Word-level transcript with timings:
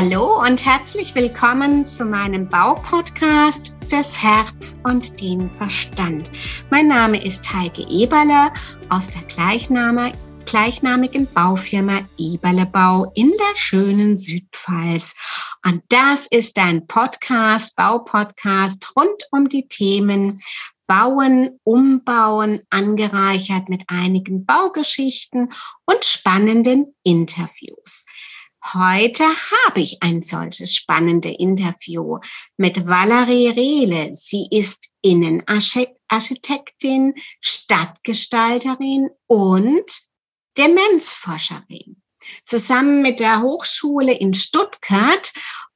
Hallo 0.00 0.40
und 0.40 0.64
herzlich 0.64 1.12
willkommen 1.16 1.84
zu 1.84 2.04
meinem 2.04 2.48
Baupodcast 2.48 3.74
fürs 3.88 4.22
Herz 4.22 4.78
und 4.84 5.20
den 5.20 5.50
Verstand. 5.50 6.30
Mein 6.70 6.86
Name 6.86 7.20
ist 7.20 7.52
Heike 7.52 7.82
Eberle 7.90 8.52
aus 8.90 9.10
der 9.10 9.22
Gleichname, 9.22 10.12
gleichnamigen 10.46 11.26
Baufirma 11.34 11.98
Eberle 12.16 12.66
Bau 12.66 13.10
in 13.16 13.28
der 13.28 13.56
schönen 13.56 14.14
Südpfalz. 14.14 15.16
Und 15.66 15.82
das 15.88 16.26
ist 16.26 16.56
ein 16.58 16.86
Podcast, 16.86 17.74
Baupodcast 17.74 18.92
rund 18.94 19.24
um 19.32 19.48
die 19.48 19.66
Themen 19.66 20.40
Bauen, 20.86 21.58
Umbauen, 21.64 22.60
angereichert 22.70 23.68
mit 23.68 23.82
einigen 23.88 24.46
Baugeschichten 24.46 25.52
und 25.86 26.04
spannenden 26.04 26.94
Interviews. 27.02 28.06
Heute 28.64 29.24
habe 29.24 29.80
ich 29.80 30.02
ein 30.02 30.22
solches 30.22 30.74
spannende 30.74 31.28
Interview 31.30 32.18
mit 32.56 32.86
Valerie 32.86 33.48
Rehle. 33.48 34.14
Sie 34.14 34.46
ist 34.50 34.92
Innenarchitektin, 35.00 37.14
Stadtgestalterin 37.40 39.10
und 39.26 40.02
Demenzforscherin. 40.58 42.02
Zusammen 42.44 43.00
mit 43.00 43.20
der 43.20 43.40
Hochschule 43.42 44.12
in 44.12 44.34
Stuttgart 44.34 45.32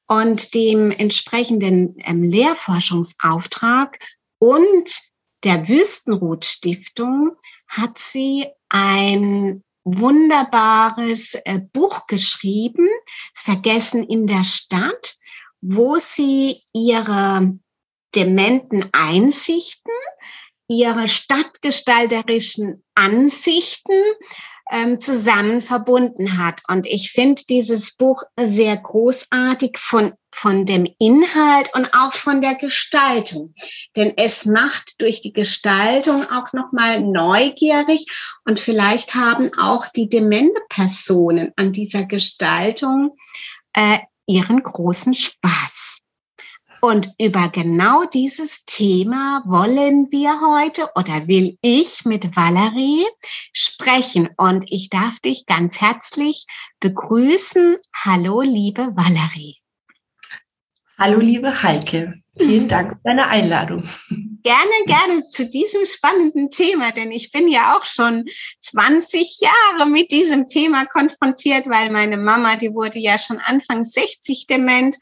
und 0.06 0.52
dem 0.54 0.90
entsprechenden 0.90 1.94
ähm, 1.98 2.24
Lehrforschungsauftrag 2.24 3.98
und 4.38 5.12
der 5.44 5.68
Wüstenrot 5.68 6.44
Stiftung 6.44 7.36
hat 7.68 7.98
sie 7.98 8.48
ein 8.68 9.62
wunderbares 9.84 11.34
äh, 11.44 11.60
Buch 11.72 12.06
geschrieben, 12.06 12.88
Vergessen 13.34 14.04
in 14.04 14.26
der 14.26 14.44
Stadt, 14.44 15.14
wo 15.60 15.96
sie 15.96 16.62
ihre 16.72 17.58
dementen 18.14 18.88
Einsichten, 18.92 19.92
ihre 20.68 21.08
stadtgestalterischen 21.08 22.84
Ansichten 22.94 24.02
ähm, 24.72 24.98
zusammen 24.98 25.60
verbunden 25.60 26.38
hat. 26.38 26.62
Und 26.66 26.86
ich 26.86 27.12
finde 27.12 27.42
dieses 27.48 27.94
Buch 27.94 28.22
sehr 28.40 28.76
großartig 28.76 29.76
von, 29.78 30.14
von 30.32 30.64
dem 30.64 30.86
Inhalt 30.98 31.70
und 31.74 31.92
auch 31.94 32.12
von 32.14 32.40
der 32.40 32.54
Gestaltung. 32.54 33.54
Denn 33.96 34.14
es 34.16 34.46
macht 34.46 35.00
durch 35.00 35.20
die 35.20 35.34
Gestaltung 35.34 36.24
auch 36.30 36.52
nochmal 36.54 37.00
neugierig 37.00 38.06
und 38.46 38.58
vielleicht 38.58 39.14
haben 39.14 39.50
auch 39.58 39.86
die 39.88 40.08
demente 40.08 40.60
Personen 40.70 41.52
an 41.56 41.72
dieser 41.72 42.04
Gestaltung 42.04 43.16
äh, 43.74 43.98
ihren 44.26 44.62
großen 44.62 45.14
Spaß. 45.14 46.01
Und 46.84 47.14
über 47.16 47.48
genau 47.48 48.06
dieses 48.06 48.64
Thema 48.64 49.44
wollen 49.46 50.10
wir 50.10 50.40
heute 50.40 50.90
oder 50.96 51.28
will 51.28 51.56
ich 51.62 52.04
mit 52.04 52.34
Valerie 52.34 53.06
sprechen. 53.52 54.30
Und 54.36 54.64
ich 54.66 54.90
darf 54.90 55.20
dich 55.20 55.46
ganz 55.46 55.80
herzlich 55.80 56.44
begrüßen. 56.80 57.76
Hallo, 58.04 58.40
liebe 58.40 58.88
Valerie. 58.96 59.58
Hallo, 60.98 61.20
liebe 61.20 61.62
Heike. 61.62 62.14
Vielen 62.36 62.66
Dank 62.66 62.90
für 62.90 63.00
deine 63.04 63.28
Einladung. 63.28 63.88
Gerne, 64.42 64.72
gerne 64.86 65.22
zu 65.22 65.48
diesem 65.48 65.86
spannenden 65.86 66.50
Thema, 66.50 66.90
denn 66.90 67.12
ich 67.12 67.30
bin 67.30 67.46
ja 67.46 67.76
auch 67.76 67.84
schon 67.84 68.24
20 68.58 69.38
Jahre 69.40 69.88
mit 69.88 70.10
diesem 70.10 70.48
Thema 70.48 70.86
konfrontiert, 70.86 71.68
weil 71.68 71.90
meine 71.92 72.16
Mama, 72.16 72.56
die 72.56 72.74
wurde 72.74 72.98
ja 72.98 73.18
schon 73.18 73.38
Anfang 73.38 73.84
60 73.84 74.48
dement 74.48 74.96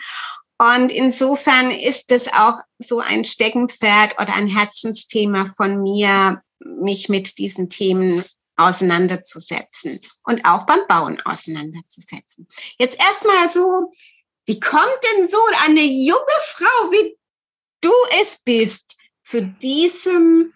und 0.60 0.92
insofern 0.92 1.70
ist 1.70 2.12
es 2.12 2.30
auch 2.30 2.60
so 2.78 3.00
ein 3.00 3.24
Steckenpferd 3.24 4.20
oder 4.20 4.34
ein 4.34 4.46
Herzensthema 4.46 5.46
von 5.46 5.82
mir, 5.82 6.42
mich 6.58 7.08
mit 7.08 7.38
diesen 7.38 7.70
Themen 7.70 8.22
auseinanderzusetzen 8.56 9.98
und 10.24 10.44
auch 10.44 10.66
beim 10.66 10.80
Bauen 10.86 11.18
auseinanderzusetzen. 11.22 12.46
Jetzt 12.78 13.00
erstmal 13.00 13.48
so, 13.48 13.90
wie 14.44 14.60
kommt 14.60 14.98
denn 15.16 15.26
so 15.26 15.38
eine 15.64 15.80
junge 15.80 16.40
Frau, 16.44 16.90
wie 16.90 17.16
du 17.80 17.92
es 18.20 18.42
bist, 18.44 18.98
zu 19.22 19.46
diesem 19.46 20.52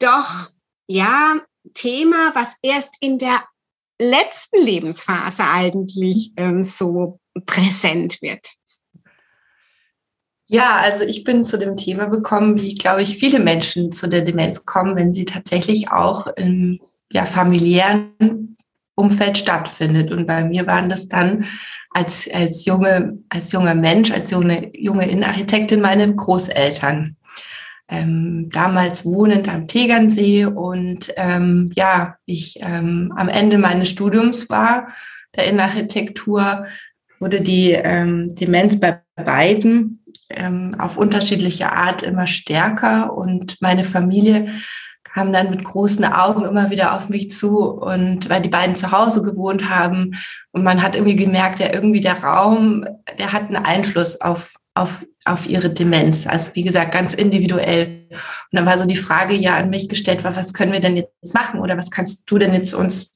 doch, 0.00 0.50
ja, 0.88 1.40
Thema, 1.74 2.34
was 2.34 2.56
erst 2.60 2.96
in 2.98 3.18
der 3.18 3.44
letzten 4.00 4.60
Lebensphase 4.60 5.44
eigentlich 5.44 6.32
ähm, 6.36 6.64
so 6.64 7.20
präsent 7.46 8.20
wird? 8.20 8.57
Ja, 10.50 10.78
also 10.82 11.04
ich 11.04 11.24
bin 11.24 11.44
zu 11.44 11.58
dem 11.58 11.76
Thema 11.76 12.06
gekommen, 12.06 12.58
wie, 12.58 12.74
glaube 12.74 13.02
ich, 13.02 13.18
viele 13.18 13.38
Menschen 13.38 13.92
zu 13.92 14.08
der 14.08 14.22
Demenz 14.22 14.64
kommen, 14.64 14.96
wenn 14.96 15.14
sie 15.14 15.26
tatsächlich 15.26 15.92
auch 15.92 16.26
im 16.26 16.80
ja, 17.12 17.26
familiären 17.26 18.56
Umfeld 18.94 19.36
stattfindet. 19.36 20.10
Und 20.10 20.26
bei 20.26 20.44
mir 20.44 20.66
waren 20.66 20.88
das 20.88 21.06
dann 21.06 21.44
als, 21.90 22.28
als, 22.32 22.64
junge, 22.64 23.18
als 23.28 23.52
junger 23.52 23.74
Mensch, 23.74 24.10
als 24.10 24.30
junge, 24.30 24.70
junge 24.74 25.08
Innenarchitektin 25.08 25.82
meine 25.82 26.14
Großeltern. 26.14 27.16
Ähm, 27.90 28.50
damals 28.50 29.04
wohnend 29.04 29.48
am 29.48 29.66
Tegernsee 29.66 30.44
und 30.44 31.10
ähm, 31.16 31.72
ja, 31.74 32.16
ich 32.26 32.58
ähm, 32.62 33.12
am 33.16 33.28
Ende 33.28 33.56
meines 33.56 33.88
Studiums 33.88 34.50
war, 34.50 34.88
der 35.34 35.46
Innenarchitektur, 35.46 36.66
wurde 37.20 37.40
die 37.40 37.72
ähm, 37.72 38.34
Demenz 38.34 38.78
bei 38.80 39.00
beiden 39.16 40.04
ähm, 40.30 40.74
auf 40.78 40.96
unterschiedliche 40.96 41.72
Art 41.72 42.02
immer 42.02 42.26
stärker 42.26 43.16
und 43.16 43.60
meine 43.60 43.84
Familie 43.84 44.48
kam 45.04 45.32
dann 45.32 45.50
mit 45.50 45.64
großen 45.64 46.04
Augen 46.04 46.44
immer 46.44 46.70
wieder 46.70 46.94
auf 46.94 47.08
mich 47.08 47.30
zu 47.30 47.58
und 47.58 48.28
weil 48.28 48.42
die 48.42 48.50
beiden 48.50 48.76
zu 48.76 48.92
Hause 48.92 49.22
gewohnt 49.22 49.70
haben 49.70 50.12
und 50.52 50.64
man 50.64 50.82
hat 50.82 50.96
irgendwie 50.96 51.16
gemerkt, 51.16 51.60
ja 51.60 51.72
irgendwie 51.72 52.00
der 52.00 52.22
Raum, 52.22 52.86
der 53.18 53.32
hat 53.32 53.44
einen 53.44 53.64
Einfluss 53.64 54.20
auf 54.20 54.54
auf, 54.78 55.04
auf 55.24 55.48
ihre 55.48 55.70
Demenz. 55.70 56.26
Also 56.26 56.50
wie 56.54 56.62
gesagt, 56.62 56.92
ganz 56.92 57.12
individuell. 57.12 58.06
Und 58.10 58.18
dann 58.52 58.64
war 58.66 58.78
so 58.78 58.86
die 58.86 58.96
Frage 58.96 59.34
ja 59.34 59.56
an 59.56 59.70
mich 59.70 59.88
gestellt, 59.88 60.24
was 60.24 60.54
können 60.54 60.72
wir 60.72 60.80
denn 60.80 60.96
jetzt 60.96 61.34
machen 61.34 61.60
oder 61.60 61.76
was 61.76 61.90
kannst 61.90 62.30
du 62.30 62.38
denn 62.38 62.54
jetzt 62.54 62.74
uns 62.74 63.12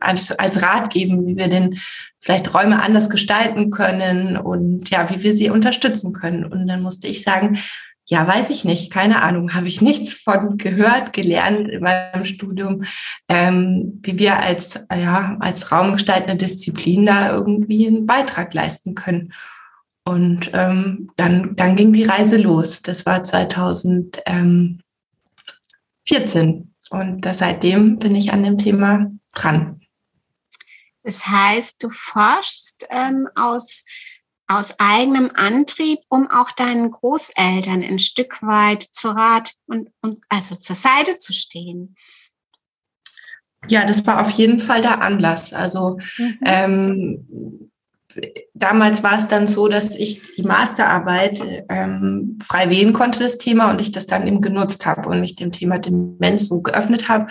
als, 0.00 0.32
als 0.32 0.62
Rat 0.62 0.90
geben, 0.90 1.26
wie 1.26 1.36
wir 1.36 1.48
denn 1.48 1.78
vielleicht 2.18 2.54
Räume 2.54 2.82
anders 2.82 3.10
gestalten 3.10 3.70
können 3.70 4.36
und 4.36 4.90
ja, 4.90 5.08
wie 5.10 5.22
wir 5.22 5.32
sie 5.32 5.50
unterstützen 5.50 6.12
können. 6.12 6.44
Und 6.44 6.66
dann 6.66 6.82
musste 6.82 7.08
ich 7.08 7.22
sagen, 7.22 7.58
ja, 8.10 8.26
weiß 8.26 8.48
ich 8.50 8.64
nicht, 8.64 8.90
keine 8.90 9.22
Ahnung, 9.22 9.54
habe 9.54 9.68
ich 9.68 9.80
nichts 9.80 10.14
von 10.14 10.56
gehört, 10.56 11.12
gelernt 11.12 11.68
in 11.68 11.82
meinem 11.82 12.24
Studium, 12.24 12.84
ähm, 13.28 14.00
wie 14.02 14.18
wir 14.18 14.38
als, 14.38 14.80
ja, 14.92 15.36
als 15.40 15.70
raumgestaltende 15.70 16.36
Disziplin 16.36 17.06
da 17.06 17.30
irgendwie 17.30 17.86
einen 17.86 18.06
Beitrag 18.06 18.52
leisten 18.54 18.94
können. 18.94 19.32
Und 20.04 20.50
ähm, 20.54 21.08
dann, 21.16 21.54
dann 21.54 21.76
ging 21.76 21.92
die 21.92 22.04
Reise 22.04 22.38
los. 22.38 22.80
Das 22.80 23.04
war 23.04 23.22
2014. 23.22 24.82
Und 26.90 27.28
seitdem 27.30 27.98
bin 27.98 28.14
ich 28.16 28.32
an 28.32 28.42
dem 28.42 28.56
Thema 28.56 29.10
dran. 29.34 29.80
Das 31.02 31.26
heißt, 31.26 31.82
du 31.82 31.90
forschst 31.90 32.86
ähm, 32.90 33.28
aus, 33.34 33.84
aus 34.46 34.78
eigenem 34.78 35.30
Antrieb, 35.34 36.00
um 36.08 36.30
auch 36.30 36.50
deinen 36.50 36.90
Großeltern 36.90 37.82
ein 37.82 37.98
Stück 37.98 38.42
weit 38.42 38.82
zu 38.82 39.10
Rat 39.10 39.54
und, 39.66 39.90
und 40.02 40.18
also 40.28 40.56
zur 40.56 40.76
Seite 40.76 41.18
zu 41.18 41.32
stehen. 41.32 41.94
Ja, 43.66 43.84
das 43.84 44.06
war 44.06 44.20
auf 44.20 44.30
jeden 44.30 44.60
Fall 44.60 44.82
der 44.82 45.02
Anlass. 45.02 45.52
Also 45.52 45.98
mhm. 46.18 46.38
ähm, 46.44 47.67
damals 48.54 49.02
war 49.02 49.18
es 49.18 49.28
dann 49.28 49.46
so, 49.46 49.68
dass 49.68 49.94
ich 49.94 50.22
die 50.32 50.42
Masterarbeit 50.42 51.40
ähm, 51.68 52.38
frei 52.42 52.70
wählen 52.70 52.92
konnte, 52.92 53.18
das 53.18 53.38
Thema, 53.38 53.70
und 53.70 53.80
ich 53.80 53.92
das 53.92 54.06
dann 54.06 54.26
eben 54.26 54.40
genutzt 54.40 54.86
habe 54.86 55.08
und 55.08 55.20
mich 55.20 55.34
dem 55.34 55.52
Thema 55.52 55.78
Demenz 55.78 56.48
so 56.48 56.62
geöffnet 56.62 57.08
habe. 57.08 57.26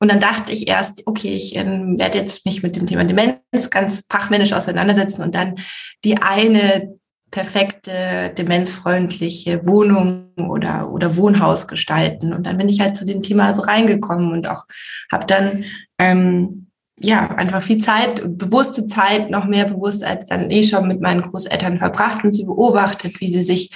Und 0.00 0.10
dann 0.10 0.20
dachte 0.20 0.52
ich 0.52 0.68
erst, 0.68 1.02
okay, 1.06 1.34
ich 1.34 1.56
ähm, 1.56 1.98
werde 1.98 2.18
jetzt 2.18 2.44
mich 2.46 2.62
mit 2.62 2.76
dem 2.76 2.86
Thema 2.86 3.04
Demenz 3.04 3.70
ganz 3.70 4.04
fachmännisch 4.10 4.52
auseinandersetzen 4.52 5.22
und 5.22 5.34
dann 5.34 5.56
die 6.04 6.18
eine 6.18 6.98
perfekte 7.30 8.32
demenzfreundliche 8.38 9.66
Wohnung 9.66 10.30
oder 10.48 10.90
oder 10.90 11.16
Wohnhaus 11.16 11.68
gestalten 11.68 12.32
und 12.32 12.46
dann 12.46 12.56
bin 12.56 12.70
ich 12.70 12.80
halt 12.80 12.96
zu 12.96 13.04
dem 13.04 13.22
Thema 13.22 13.54
so 13.54 13.62
reingekommen 13.62 14.32
und 14.32 14.48
auch 14.48 14.64
habe 15.12 15.26
dann 15.26 15.64
ähm, 15.98 16.67
ja, 17.00 17.28
einfach 17.34 17.62
viel 17.62 17.78
Zeit, 17.78 18.22
bewusste 18.38 18.86
Zeit, 18.86 19.30
noch 19.30 19.46
mehr 19.46 19.66
bewusst 19.66 20.04
als 20.04 20.26
dann 20.26 20.50
eh 20.50 20.64
schon 20.64 20.88
mit 20.88 21.00
meinen 21.00 21.22
Großeltern 21.22 21.78
verbracht 21.78 22.24
und 22.24 22.32
sie 22.32 22.44
beobachtet, 22.44 23.20
wie 23.20 23.32
sie 23.32 23.42
sich 23.42 23.70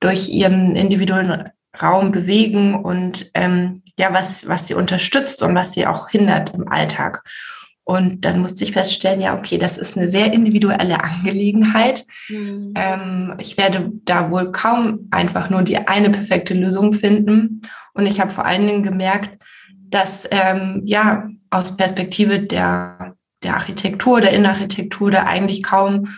durch 0.00 0.28
ihren 0.28 0.76
individuellen 0.76 1.50
Raum 1.80 2.12
bewegen 2.12 2.74
und 2.74 3.30
ähm, 3.34 3.82
ja, 3.98 4.12
was, 4.12 4.48
was 4.48 4.66
sie 4.66 4.74
unterstützt 4.74 5.42
und 5.42 5.54
was 5.54 5.72
sie 5.72 5.86
auch 5.86 6.08
hindert 6.08 6.54
im 6.54 6.68
Alltag. 6.68 7.22
Und 7.88 8.24
dann 8.24 8.40
musste 8.40 8.64
ich 8.64 8.72
feststellen, 8.72 9.20
ja, 9.20 9.38
okay, 9.38 9.58
das 9.58 9.78
ist 9.78 9.96
eine 9.96 10.08
sehr 10.08 10.32
individuelle 10.32 11.04
Angelegenheit. 11.04 12.04
Mhm. 12.28 12.74
Ähm, 12.74 13.34
ich 13.38 13.56
werde 13.56 13.92
da 14.04 14.30
wohl 14.30 14.50
kaum 14.50 15.06
einfach 15.12 15.50
nur 15.50 15.62
die 15.62 15.78
eine 15.78 16.10
perfekte 16.10 16.52
Lösung 16.52 16.92
finden. 16.92 17.62
Und 17.94 18.06
ich 18.06 18.20
habe 18.20 18.32
vor 18.32 18.44
allen 18.44 18.66
Dingen 18.66 18.82
gemerkt, 18.82 19.38
dass 19.90 20.26
ähm, 20.30 20.82
ja 20.84 21.28
aus 21.50 21.76
Perspektive 21.76 22.40
der, 22.40 23.14
der 23.42 23.54
Architektur, 23.54 24.20
der 24.20 24.32
Innenarchitektur, 24.32 25.10
da 25.10 25.24
eigentlich 25.24 25.62
kaum 25.62 26.08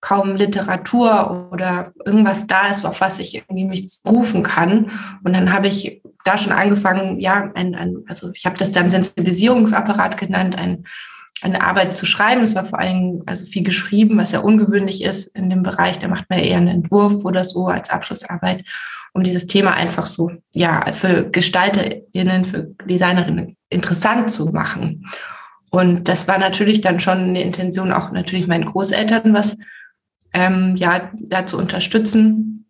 kaum 0.00 0.36
Literatur 0.36 1.50
oder 1.52 1.92
irgendwas 2.04 2.46
da 2.46 2.68
ist, 2.68 2.84
auf 2.84 3.00
was 3.00 3.18
ich 3.18 3.34
irgendwie 3.34 3.64
mich 3.64 3.98
rufen 4.06 4.42
kann. 4.42 4.92
Und 5.24 5.32
dann 5.32 5.52
habe 5.52 5.66
ich 5.66 6.02
da 6.24 6.38
schon 6.38 6.52
angefangen, 6.52 7.18
ja, 7.18 7.50
ein, 7.54 7.74
ein, 7.74 8.04
also 8.06 8.30
ich 8.32 8.46
habe 8.46 8.56
das 8.56 8.70
dann 8.70 8.90
Sensibilisierungsapparat 8.90 10.16
genannt, 10.16 10.56
ein, 10.56 10.84
eine 11.42 11.62
Arbeit 11.62 11.94
zu 11.94 12.06
schreiben. 12.06 12.42
Es 12.42 12.54
war 12.54 12.64
vor 12.64 12.78
allem 12.78 13.22
also 13.26 13.44
viel 13.44 13.62
geschrieben, 13.62 14.18
was 14.18 14.32
ja 14.32 14.40
ungewöhnlich 14.40 15.02
ist 15.02 15.34
in 15.36 15.50
dem 15.50 15.62
Bereich. 15.62 15.98
Da 15.98 16.08
macht 16.08 16.28
man 16.28 16.40
eher 16.40 16.56
einen 16.56 16.68
Entwurf 16.68 17.24
oder 17.24 17.44
so 17.44 17.66
als 17.68 17.90
Abschlussarbeit, 17.90 18.66
um 19.12 19.22
dieses 19.22 19.46
Thema 19.46 19.74
einfach 19.74 20.06
so, 20.06 20.30
ja, 20.54 20.92
für 20.92 21.30
GestalterInnen, 21.30 22.44
für 22.44 22.74
Designerinnen 22.86 23.56
interessant 23.70 24.30
zu 24.30 24.46
machen. 24.46 25.06
Und 25.70 26.08
das 26.08 26.26
war 26.28 26.38
natürlich 26.38 26.80
dann 26.80 26.98
schon 26.98 27.18
eine 27.18 27.42
Intention, 27.42 27.92
auch 27.92 28.10
natürlich 28.10 28.46
meinen 28.46 28.64
Großeltern 28.64 29.34
was 29.34 29.58
ähm, 30.32 30.76
ja, 30.76 31.10
da 31.14 31.46
zu 31.46 31.58
unterstützen. 31.58 32.66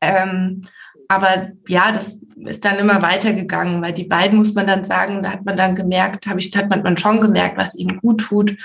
Ähm, 0.00 0.66
aber 1.08 1.48
ja, 1.68 1.92
das 1.92 2.20
ist 2.36 2.64
dann 2.64 2.78
immer 2.78 3.02
weitergegangen, 3.02 3.82
weil 3.82 3.92
die 3.92 4.04
beiden 4.04 4.38
muss 4.38 4.54
man 4.54 4.66
dann 4.66 4.84
sagen, 4.84 5.22
da 5.22 5.32
hat 5.32 5.44
man 5.44 5.56
dann 5.56 5.74
gemerkt, 5.74 6.26
habe 6.26 6.40
ich, 6.40 6.54
hat 6.56 6.68
man 6.68 6.96
schon 6.96 7.20
gemerkt, 7.20 7.56
was 7.56 7.74
ihnen 7.74 7.98
gut 7.98 8.20
tut. 8.20 8.56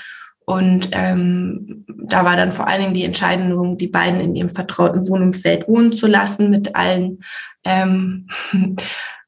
Und 0.45 0.89
ähm, 0.91 1.85
da 1.87 2.25
war 2.25 2.35
dann 2.35 2.51
vor 2.51 2.67
allen 2.67 2.81
Dingen 2.81 2.93
die 2.93 3.05
Entscheidung, 3.05 3.77
die 3.77 3.87
beiden 3.87 4.19
in 4.19 4.35
ihrem 4.35 4.49
vertrauten 4.49 5.07
Wohnumfeld 5.07 5.67
wohnen 5.67 5.93
zu 5.93 6.07
lassen, 6.07 6.49
mit 6.49 6.75
allen 6.75 7.23
ähm, 7.63 8.27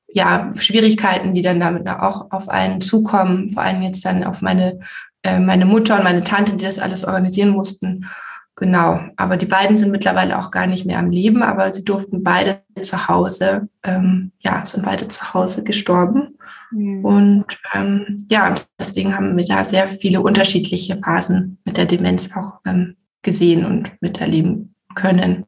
ja, 0.08 0.50
Schwierigkeiten, 0.56 1.34
die 1.34 1.42
dann 1.42 1.60
damit 1.60 1.88
auch 1.88 2.32
auf 2.32 2.50
einen 2.50 2.82
zukommen, 2.82 3.50
vor 3.50 3.64
allem 3.64 3.82
jetzt 3.82 4.04
dann 4.06 4.24
auf 4.24 4.42
meine, 4.42 4.80
äh, 5.24 5.40
meine 5.40 5.66
Mutter 5.66 5.98
und 5.98 6.04
meine 6.04 6.24
Tante, 6.24 6.58
die 6.58 6.66
das 6.66 6.80
alles 6.80 7.04
organisieren 7.04 7.50
mussten. 7.50 8.06
Genau, 8.56 9.02
aber 9.18 9.38
die 9.38 9.48
beiden 9.48 9.78
sind 9.78 9.92
mittlerweile 9.92 10.38
auch 10.38 10.52
gar 10.52 10.68
nicht 10.68 10.86
mehr 10.86 11.00
am 11.00 11.10
Leben, 11.10 11.42
aber 11.42 11.74
sie 11.74 11.84
durften 11.84 12.24
beide 12.24 12.62
zu 12.80 13.08
Hause, 13.08 13.68
ähm, 13.84 14.32
ja, 14.42 14.64
sind 14.64 14.86
beide 14.86 15.08
zu 15.08 15.34
Hause 15.34 15.64
gestorben. 15.64 16.38
Mhm. 16.72 17.04
Und 17.04 17.46
ähm, 17.74 18.26
ja, 18.30 18.54
deswegen 18.80 19.16
haben 19.16 19.36
wir 19.36 19.46
da 19.46 19.66
sehr 19.66 19.88
viele 19.88 20.22
unterschiedliche 20.22 20.98
Phasen 20.98 21.58
mit 21.66 21.78
der 21.78 21.86
Demenz 21.86 22.30
auch 22.36 22.60
ähm, 22.66 22.96
gesehen 23.24 23.66
und 23.66 24.00
miterleben 24.02 24.76
können. 24.94 25.46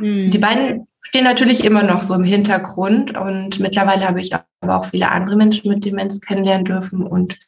Mhm. 0.00 0.30
Die 0.30 0.38
beiden 0.38 0.88
stehen 1.00 1.24
natürlich 1.24 1.64
immer 1.64 1.84
noch 1.84 2.02
so 2.02 2.14
im 2.14 2.24
Hintergrund 2.24 3.16
und 3.16 3.60
mittlerweile 3.60 4.08
habe 4.08 4.20
ich 4.20 4.34
aber 4.34 4.78
auch 4.78 4.86
viele 4.86 5.12
andere 5.12 5.36
Menschen 5.36 5.70
mit 5.70 5.84
Demenz 5.84 6.20
kennenlernen 6.20 6.64
dürfen 6.64 7.06
und 7.06 7.38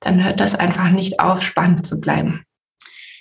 dann 0.00 0.22
hört 0.22 0.40
das 0.40 0.54
einfach 0.54 0.90
nicht 0.90 1.18
auf, 1.18 1.42
spannend 1.42 1.86
zu 1.86 2.00
bleiben. 2.00 2.44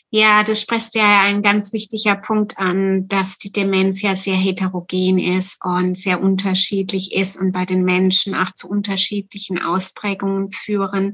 Ja, 0.10 0.44
du 0.44 0.56
sprichst 0.56 0.96
ja 0.96 1.22
einen 1.24 1.42
ganz 1.42 1.74
wichtiger 1.74 2.16
Punkt 2.16 2.58
an, 2.58 3.10
dass 3.10 3.40
die 3.40 3.52
Demenz 3.52 4.02
ja 4.02 4.16
sehr 4.16 4.38
heterogen 4.38 5.20
ist 5.20 5.58
und 5.62 5.98
sehr 5.98 6.22
unterschiedlich 6.22 7.14
ist 7.14 7.36
und 7.36 7.52
bei 7.52 7.66
den 7.66 7.84
Menschen 7.84 8.34
auch 8.34 8.52
zu 8.54 8.70
unterschiedlichen 8.70 9.62
Ausprägungen 9.62 10.48
führen. 10.50 11.12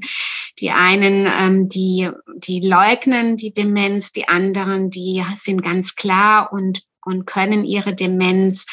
Die 0.60 0.70
einen, 0.70 1.26
ähm, 1.26 1.68
die, 1.68 2.08
die 2.36 2.60
leugnen 2.60 3.36
die 3.36 3.52
Demenz, 3.52 4.12
die 4.12 4.28
anderen, 4.28 4.90
die 4.90 5.24
sind 5.34 5.64
ganz 5.64 5.96
klar 5.96 6.52
und, 6.52 6.84
und 7.04 7.26
können 7.26 7.64
ihre 7.64 7.96
Demenz 7.96 8.66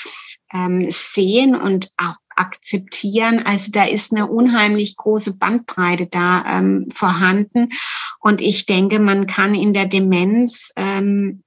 ähm, 0.54 0.86
sehen 0.92 1.56
und 1.56 1.90
auch 1.98 2.16
akzeptieren. 2.36 3.40
Also 3.40 3.72
da 3.72 3.86
ist 3.86 4.12
eine 4.12 4.28
unheimlich 4.28 4.98
große 4.98 5.38
Bandbreite 5.38 6.08
da 6.08 6.44
ähm, 6.46 6.88
vorhanden. 6.92 7.70
Und 8.20 8.42
ich 8.42 8.66
denke, 8.66 9.00
man 9.00 9.28
kann 9.28 9.56
in 9.56 9.74
der 9.74 9.86
Demenz 9.86 10.72
ähm, 10.76 11.44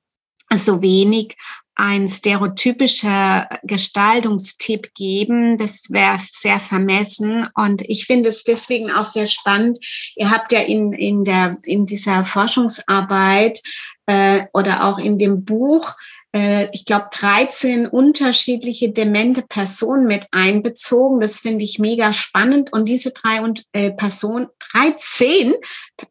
so 0.53 0.83
wenig 0.83 1.37
ein 1.77 2.09
stereotypischer 2.09 3.49
Gestaltungstipp 3.65 4.95
geben. 4.95 5.57
Das 5.57 5.91
wäre 5.91 6.19
sehr 6.21 6.61
vermessen. 6.61 7.49
Und 7.55 7.83
ich 7.83 8.07
finde 8.07 8.29
es 8.29 8.45
deswegen 8.45 8.93
auch 8.93 9.05
sehr 9.05 9.27
spannend. 9.27 9.79
Ihr 10.15 10.31
habt 10.31 10.53
ja 10.53 10.61
in, 10.61 10.93
in, 10.93 11.25
der, 11.25 11.57
in 11.65 11.85
dieser 11.87 12.25
Forschungsarbeit 12.25 13.61
äh, 14.07 14.45
oder 14.53 14.85
auch 14.85 14.99
in 14.99 15.19
dem 15.19 15.45
Buch 15.45 15.97
äh, 16.35 16.69
ich 16.73 16.85
glaube, 16.85 17.07
13 17.13 17.87
unterschiedliche 17.87 18.91
demente 18.91 19.43
Personen 19.43 20.07
mit 20.07 20.27
einbezogen. 20.33 21.21
Das 21.21 21.39
finde 21.39 21.65
ich 21.65 21.79
mega 21.79 22.13
spannend. 22.13 22.73
Und 22.73 22.89
diese 22.89 23.13
drei 23.13 23.41
und, 23.41 23.65
äh, 23.73 23.93
Personen, 23.93 24.49
13, 24.73 25.55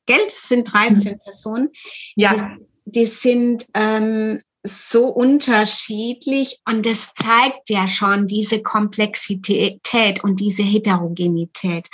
Geld 0.06 0.32
sind 0.32 0.74
13 0.74 1.14
mhm. 1.14 1.20
Personen, 1.20 1.70
ja. 2.16 2.34
die, 2.34 3.02
die 3.02 3.06
sind 3.06 3.66
ähm, 3.74 4.40
so 4.66 5.08
unterschiedlich 5.10 6.60
und 6.66 6.86
das 6.86 7.14
zeigt 7.14 7.70
ja 7.70 7.86
schon 7.86 8.28
diese 8.28 8.62
Komplexität 8.62 10.24
und 10.24 10.40
diese 10.40 10.64
Heterogenität. 10.64 11.90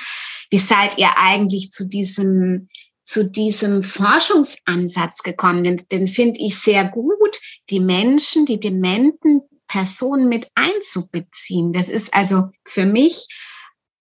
Wie 0.51 0.59
seid 0.59 0.99
ihr 0.99 1.09
eigentlich 1.17 1.71
zu 1.71 1.87
diesem 1.87 2.67
zu 3.09 3.27
diesem 3.27 3.81
Forschungsansatz 3.81 5.23
gekommen? 5.23 5.63
Den, 5.63 5.81
den 5.91 6.07
finde 6.07 6.39
ich 6.39 6.59
sehr 6.59 6.87
gut, 6.87 7.39
die 7.71 7.79
Menschen, 7.79 8.45
die 8.45 8.59
dementen 8.59 9.41
Personen 9.67 10.29
mit 10.29 10.49
einzubeziehen. 10.53 11.73
Das 11.73 11.89
ist 11.89 12.13
also 12.13 12.49
für 12.67 12.85
mich 12.85 13.27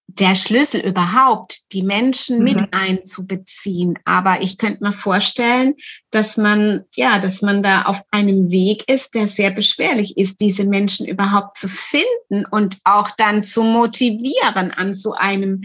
der 0.08 0.34
Schlüssel 0.34 0.81
überhaupt, 0.81 1.72
die 1.72 1.82
Menschen 1.82 2.38
mhm. 2.38 2.44
mit 2.44 2.75
einzubeziehen. 2.75 3.99
Aber 4.05 4.43
ich 4.43 4.58
könnte 4.58 4.82
mir 4.82 4.93
vorstellen, 4.93 5.75
dass 6.11 6.37
man, 6.37 6.84
ja, 6.94 7.19
dass 7.19 7.40
man 7.43 7.62
da 7.62 7.82
auf 7.82 8.02
einem 8.11 8.50
Weg 8.50 8.90
ist, 8.90 9.14
der 9.14 9.28
sehr 9.28 9.50
beschwerlich 9.50 10.16
ist, 10.16 10.40
diese 10.40 10.64
Menschen 10.64 11.06
überhaupt 11.06 11.56
zu 11.56 11.69
finden 11.69 12.46
und 12.50 12.78
auch 12.84 13.11
dann 13.16 13.42
zu 13.42 13.62
motivieren, 13.62 14.71
an 14.71 14.92
so 14.92 15.12
einem 15.12 15.62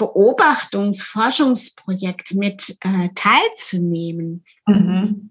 Beobachtungs-Forschungsprojekt 0.00 2.34
mit 2.34 2.76
äh, 2.80 3.10
teilzunehmen. 3.14 4.42
Mhm. 4.66 5.30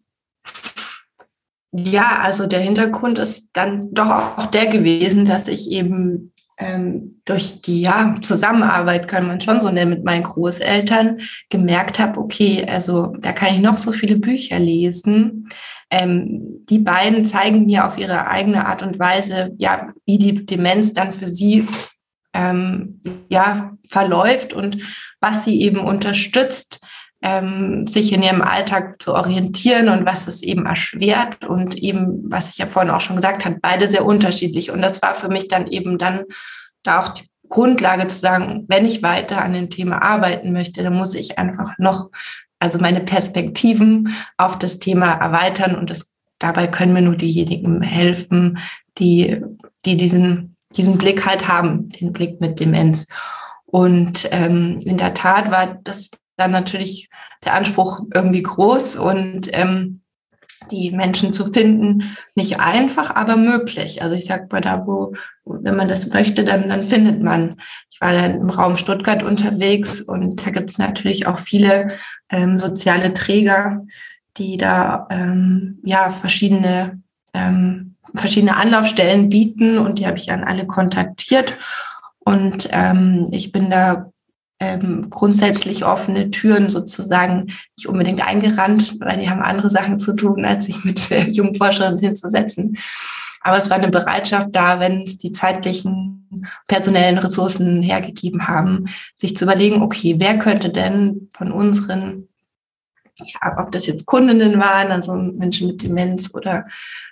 Ja, 1.71 2.19
also 2.21 2.47
der 2.47 2.61
Hintergrund 2.61 3.19
ist 3.19 3.49
dann 3.53 3.93
doch 3.93 4.37
auch 4.37 4.47
der 4.47 4.65
gewesen, 4.67 5.25
dass 5.25 5.47
ich 5.47 5.69
eben 5.71 6.33
ähm, 6.57 7.21
durch 7.25 7.61
die 7.61 7.81
ja, 7.81 8.15
Zusammenarbeit, 8.21 9.07
kann 9.07 9.27
man 9.27 9.41
schon 9.41 9.59
so 9.59 9.69
nennen, 9.69 9.91
mit 9.91 10.03
meinen 10.03 10.23
Großeltern 10.23 11.19
gemerkt 11.49 11.99
habe, 11.99 12.19
okay, 12.19 12.65
also 12.67 13.13
da 13.19 13.31
kann 13.31 13.53
ich 13.53 13.59
noch 13.59 13.77
so 13.77 13.91
viele 13.91 14.17
Bücher 14.17 14.57
lesen. 14.59 15.49
Ähm, 15.91 16.65
die 16.69 16.79
beiden 16.79 17.25
zeigen 17.25 17.65
mir 17.65 17.87
auf 17.87 17.97
ihre 17.97 18.27
eigene 18.27 18.65
Art 18.65 18.83
und 18.83 18.99
Weise, 18.99 19.51
ja, 19.57 19.93
wie 20.05 20.17
die 20.17 20.45
Demenz 20.45 20.93
dann 20.93 21.11
für 21.11 21.27
sie 21.27 21.67
ähm, 22.33 23.01
ja, 23.29 23.77
verläuft 23.89 24.53
und 24.53 24.77
was 25.19 25.45
sie 25.45 25.61
eben 25.61 25.79
unterstützt, 25.79 26.79
ähm, 27.21 27.85
sich 27.85 28.13
in 28.13 28.23
ihrem 28.23 28.41
Alltag 28.41 29.01
zu 29.01 29.13
orientieren 29.13 29.89
und 29.89 30.05
was 30.05 30.27
es 30.27 30.41
eben 30.41 30.65
erschwert 30.65 31.45
und 31.45 31.75
eben, 31.75 32.31
was 32.31 32.51
ich 32.51 32.57
ja 32.59 32.67
vorhin 32.67 32.91
auch 32.91 33.01
schon 33.01 33.17
gesagt 33.17 33.43
habe, 33.43 33.57
beide 33.61 33.89
sehr 33.89 34.05
unterschiedlich. 34.05 34.71
Und 34.71 34.81
das 34.81 35.01
war 35.01 35.15
für 35.15 35.27
mich 35.27 35.49
dann 35.49 35.67
eben 35.67 35.97
dann 35.97 36.23
da 36.83 37.01
auch 37.01 37.09
die 37.09 37.29
Grundlage 37.49 38.07
zu 38.07 38.19
sagen, 38.19 38.65
wenn 38.69 38.85
ich 38.85 39.03
weiter 39.03 39.41
an 39.41 39.53
dem 39.53 39.69
Thema 39.69 40.01
arbeiten 40.01 40.53
möchte, 40.53 40.83
dann 40.83 40.93
muss 40.93 41.15
ich 41.15 41.37
einfach 41.37 41.77
noch, 41.77 42.09
also 42.59 42.79
meine 42.79 43.01
Perspektiven 43.01 44.15
auf 44.37 44.57
das 44.57 44.79
Thema 44.79 45.13
erweitern 45.13 45.75
und 45.75 45.89
das, 45.89 46.15
dabei 46.37 46.67
können 46.67 46.93
mir 46.93 47.01
nur 47.01 47.15
diejenigen 47.15 47.81
helfen, 47.81 48.59
die, 48.97 49.43
die 49.83 49.97
diesen 49.97 50.55
diesen 50.75 50.97
Blick 50.97 51.25
halt 51.25 51.47
haben, 51.47 51.89
den 51.89 52.13
Blick 52.13 52.39
mit 52.39 52.59
Demenz. 52.59 53.07
Und 53.71 54.27
ähm, 54.31 54.79
in 54.83 54.97
der 54.97 55.13
Tat 55.13 55.51
war 55.51 55.79
das 55.83 56.09
dann 56.37 56.51
natürlich 56.51 57.09
der 57.45 57.53
Anspruch 57.53 58.01
irgendwie 58.13 58.43
groß 58.43 58.95
und 58.95 59.49
ähm, 59.53 60.01
die 60.71 60.91
Menschen 60.91 61.33
zu 61.33 61.51
finden, 61.51 62.15
nicht 62.35 62.59
einfach, 62.59 63.15
aber 63.15 63.37
möglich. 63.37 64.01
Also 64.01 64.15
ich 64.15 64.25
sag 64.25 64.51
mal, 64.51 64.61
da 64.61 64.85
wo, 64.85 65.13
wenn 65.45 65.75
man 65.75 65.87
das 65.87 66.09
möchte, 66.09 66.43
dann, 66.43 66.69
dann 66.69 66.83
findet 66.83 67.21
man. 67.21 67.55
Ich 67.89 68.01
war 68.01 68.13
dann 68.13 68.41
im 68.41 68.49
Raum 68.49 68.77
Stuttgart 68.77 69.23
unterwegs 69.23 70.01
und 70.01 70.45
da 70.45 70.51
gibt 70.51 70.69
es 70.69 70.77
natürlich 70.77 71.27
auch 71.27 71.39
viele 71.39 71.89
ähm, 72.29 72.59
soziale 72.59 73.13
Träger, 73.13 73.85
die 74.37 74.57
da 74.57 75.07
ähm, 75.09 75.79
ja 75.83 76.09
verschiedene 76.09 77.01
ähm, 77.33 77.95
verschiedene 78.15 78.55
Anlaufstellen 78.55 79.29
bieten 79.29 79.77
und 79.77 79.99
die 79.99 80.07
habe 80.07 80.17
ich 80.17 80.31
an 80.31 80.43
alle 80.43 80.65
kontaktiert. 80.65 81.57
Und 82.29 82.69
ähm, 82.71 83.25
ich 83.31 83.51
bin 83.51 83.71
da 83.71 84.11
ähm, 84.59 85.09
grundsätzlich 85.09 85.83
offene 85.83 86.29
Türen 86.29 86.69
sozusagen 86.69 87.45
nicht 87.75 87.87
unbedingt 87.87 88.21
eingerannt, 88.21 88.97
weil 88.99 89.19
die 89.19 89.31
haben 89.31 89.41
andere 89.41 89.71
Sachen 89.71 89.99
zu 89.99 90.13
tun, 90.13 90.45
als 90.45 90.65
sich 90.65 90.83
mit 90.83 91.09
äh, 91.09 91.27
jungen 91.31 91.55
Forschern 91.55 91.97
hinzusetzen. 91.97 92.77
Aber 93.41 93.57
es 93.57 93.71
war 93.71 93.77
eine 93.77 93.89
Bereitschaft 93.89 94.49
da, 94.51 94.79
wenn 94.79 95.01
es 95.01 95.17
die 95.17 95.31
zeitlichen, 95.31 96.27
personellen 96.67 97.17
Ressourcen 97.17 97.81
hergegeben 97.81 98.47
haben, 98.47 98.85
sich 99.17 99.35
zu 99.35 99.45
überlegen, 99.45 99.81
okay, 99.81 100.17
wer 100.19 100.37
könnte 100.37 100.69
denn 100.69 101.29
von 101.33 101.51
unseren, 101.51 102.27
ja, 103.17 103.57
ob 103.59 103.71
das 103.71 103.87
jetzt 103.87 104.05
Kundinnen 104.05 104.59
waren, 104.59 104.91
also 104.91 105.15
Menschen 105.15 105.65
mit 105.65 105.81
Demenz 105.81 106.31
oder 106.35 106.67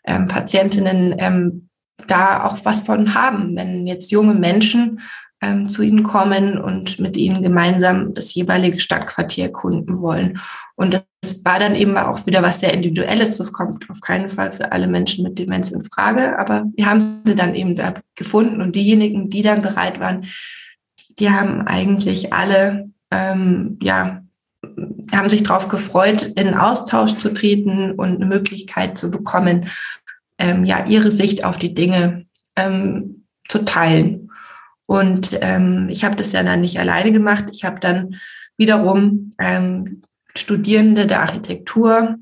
ähm, 0.05 0.27
Patientinnen, 0.27 1.15
ähm, 1.17 1.66
da 2.05 2.43
auch 2.43 2.57
was 2.63 2.81
von 2.81 3.15
haben, 3.15 3.55
wenn 3.55 3.87
jetzt 3.87 4.11
junge 4.11 4.35
Menschen 4.35 4.99
ähm, 5.41 5.69
zu 5.69 5.83
ihnen 5.83 6.03
kommen 6.03 6.57
und 6.57 6.99
mit 6.99 7.17
ihnen 7.17 7.43
gemeinsam 7.43 8.13
das 8.13 8.33
jeweilige 8.33 8.79
Stadtquartier 8.79 9.45
erkunden 9.45 9.99
wollen. 9.99 10.39
Und 10.75 10.93
das 10.93 11.45
war 11.45 11.59
dann 11.59 11.75
eben 11.75 11.97
auch 11.97 12.25
wieder 12.25 12.41
was 12.41 12.59
sehr 12.59 12.73
Individuelles. 12.73 13.37
Das 13.37 13.53
kommt 13.53 13.89
auf 13.89 14.01
keinen 14.01 14.29
Fall 14.29 14.51
für 14.51 14.71
alle 14.71 14.87
Menschen 14.87 15.23
mit 15.23 15.37
Demenz 15.37 15.71
in 15.71 15.83
Frage, 15.83 16.39
aber 16.39 16.65
wir 16.75 16.89
haben 16.89 17.21
sie 17.23 17.35
dann 17.35 17.55
eben 17.55 17.75
da 17.75 17.93
gefunden 18.15 18.61
und 18.61 18.75
diejenigen, 18.75 19.29
die 19.29 19.41
dann 19.41 19.61
bereit 19.61 19.99
waren, 19.99 20.25
die 21.19 21.29
haben 21.29 21.61
eigentlich 21.61 22.33
alle, 22.33 22.89
ähm, 23.11 23.77
ja, 23.81 24.21
haben 25.13 25.29
sich 25.29 25.43
darauf 25.43 25.67
gefreut, 25.67 26.23
in 26.35 26.53
Austausch 26.53 27.15
zu 27.17 27.33
treten 27.33 27.91
und 27.93 28.15
eine 28.15 28.25
Möglichkeit 28.25 28.97
zu 28.97 29.09
bekommen, 29.09 29.67
ähm, 30.37 30.65
ja, 30.65 30.85
ihre 30.85 31.11
Sicht 31.11 31.43
auf 31.43 31.57
die 31.57 31.73
Dinge 31.73 32.25
ähm, 32.55 33.25
zu 33.47 33.65
teilen. 33.65 34.31
Und 34.85 35.37
ähm, 35.41 35.87
ich 35.89 36.03
habe 36.03 36.15
das 36.15 36.31
ja 36.31 36.43
dann 36.43 36.61
nicht 36.61 36.79
alleine 36.79 37.11
gemacht. 37.11 37.45
Ich 37.51 37.63
habe 37.63 37.79
dann 37.79 38.15
wiederum 38.57 39.31
ähm, 39.39 40.01
Studierende 40.35 41.07
der 41.07 41.21
Architektur, 41.21 42.17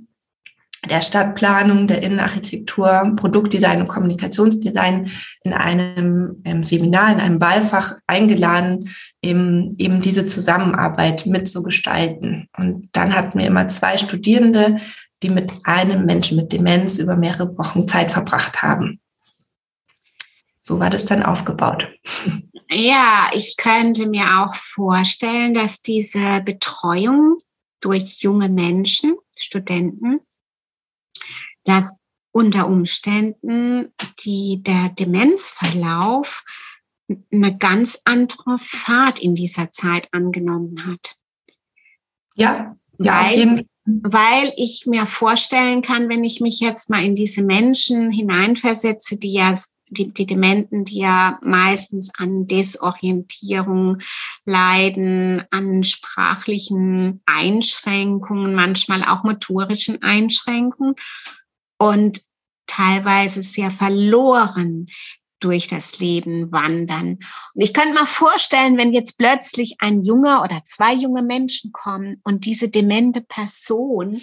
der 0.90 1.02
Stadtplanung, 1.02 1.88
der 1.88 2.04
Innenarchitektur, 2.04 3.14
Produktdesign 3.16 3.82
und 3.82 3.88
Kommunikationsdesign 3.88 5.10
in 5.44 5.54
einem 5.54 6.38
ähm, 6.46 6.64
Seminar, 6.64 7.12
in 7.12 7.20
einem 7.20 7.42
Wahlfach 7.42 7.94
eingeladen, 8.08 8.90
eben, 9.22 9.76
eben 9.78 10.02
diese 10.02 10.26
Zusammenarbeit 10.26 11.26
mitzugestalten. 11.26 12.50
Und 12.58 12.90
dann 12.92 13.16
hatten 13.16 13.40
wir 13.40 13.48
immer 13.48 13.68
zwei 13.68 13.98
Studierende, 13.98 14.78
die 15.26 15.32
mit 15.32 15.52
einem 15.64 16.06
Menschen 16.06 16.38
mit 16.38 16.54
Demenz 16.54 17.00
über 17.00 17.16
mehrere 17.16 17.58
Wochen 17.58 17.88
Zeit 17.88 18.12
verbracht 18.12 18.62
haben. 18.62 19.02
So 20.60 20.80
war 20.80 20.90
das 20.90 21.06
dann 21.06 21.24
aufgebaut. 21.24 21.92
Ja, 22.70 23.30
ich 23.34 23.58
könnte 23.58 24.08
mir 24.08 24.40
auch 24.40 24.56
vorstellen, 24.56 25.54
dass 25.54 25.82
diese 25.82 26.42
Betreuung 26.42 27.38
durch 27.82 28.22
junge 28.22 28.50
Menschen, 28.50 29.16
Studenten, 29.36 30.20
dass 31.64 31.98
unter 32.32 32.68
Umständen 32.68 33.94
die, 34.24 34.62
der 34.62 34.90
Demenzverlauf 34.90 36.44
eine 37.32 37.56
ganz 37.58 38.02
andere 38.06 38.58
Fahrt 38.58 39.20
in 39.20 39.36
dieser 39.36 39.72
Zeit 39.72 40.08
angenommen 40.12 40.86
hat. 40.88 41.18
Ja, 42.36 42.76
ja 43.00 43.24
weil, 43.24 43.66
weil 43.86 44.52
ich 44.58 44.86
mir 44.88 45.06
vorstellen 45.06 45.82
kann, 45.82 46.10
wenn 46.10 46.24
ich 46.24 46.42
mich 46.42 46.60
jetzt 46.60 46.90
mal 46.90 47.04
in 47.04 47.16
diese 47.16 47.44
Menschen 47.44 48.12
hineinversetze, 48.12 49.18
die 49.18 49.34
ja 49.34 49.54
die, 49.90 50.12
die 50.12 50.26
Dementen, 50.26 50.84
die 50.84 51.00
ja 51.00 51.40
meistens 51.44 52.12
an 52.18 52.48
Desorientierung 52.48 54.00
leiden, 54.44 55.44
an 55.52 55.84
sprachlichen 55.84 57.22
Einschränkungen, 57.26 58.56
manchmal 58.56 59.04
auch 59.04 59.24
motorischen 59.24 60.02
Einschränkungen 60.02 60.96
und 61.78 62.22
teilweise 62.66 63.44
sehr 63.44 63.70
verloren 63.70 64.88
durch 65.40 65.68
das 65.68 66.00
Leben 66.00 66.52
wandern. 66.52 67.20
Und 67.54 67.62
ich 67.62 67.74
könnte 67.74 67.94
mal 67.94 68.06
vorstellen, 68.06 68.78
wenn 68.78 68.94
jetzt 68.94 69.18
plötzlich 69.18 69.76
ein 69.80 70.04
junger 70.04 70.42
oder 70.42 70.64
zwei 70.64 70.94
junge 70.94 71.24
Menschen 71.24 71.72
kommen 71.72 72.16
und 72.24 72.46
diese 72.46 72.70
demente 72.70 73.22
Person 73.22 74.22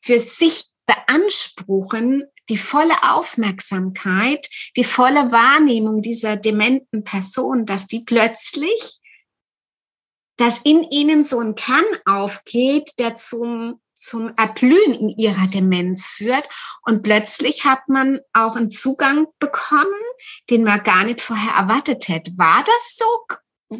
für 0.00 0.18
sich 0.18 0.66
beanspruchen, 0.86 2.24
die 2.48 2.56
volle 2.56 2.94
Aufmerksamkeit, 3.02 4.48
die 4.76 4.84
volle 4.84 5.32
Wahrnehmung 5.32 6.00
dieser 6.00 6.36
dementen 6.36 7.04
Person, 7.04 7.66
dass 7.66 7.86
die 7.86 8.00
plötzlich, 8.00 9.00
dass 10.36 10.60
in 10.60 10.84
ihnen 10.84 11.24
so 11.24 11.40
ein 11.40 11.54
Kern 11.54 11.84
aufgeht, 12.06 12.92
der 12.98 13.16
zum 13.16 13.80
zum 13.98 14.32
Erblühen 14.36 14.94
in 14.94 15.08
ihrer 15.10 15.46
Demenz 15.48 16.06
führt. 16.06 16.48
Und 16.82 17.02
plötzlich 17.02 17.64
hat 17.64 17.88
man 17.88 18.20
auch 18.32 18.56
einen 18.56 18.70
Zugang 18.70 19.26
bekommen, 19.38 20.00
den 20.48 20.64
man 20.64 20.82
gar 20.82 21.04
nicht 21.04 21.20
vorher 21.20 21.54
erwartet 21.54 22.08
hätte. 22.08 22.32
War 22.36 22.64
das 22.64 22.96
so, 22.96 23.04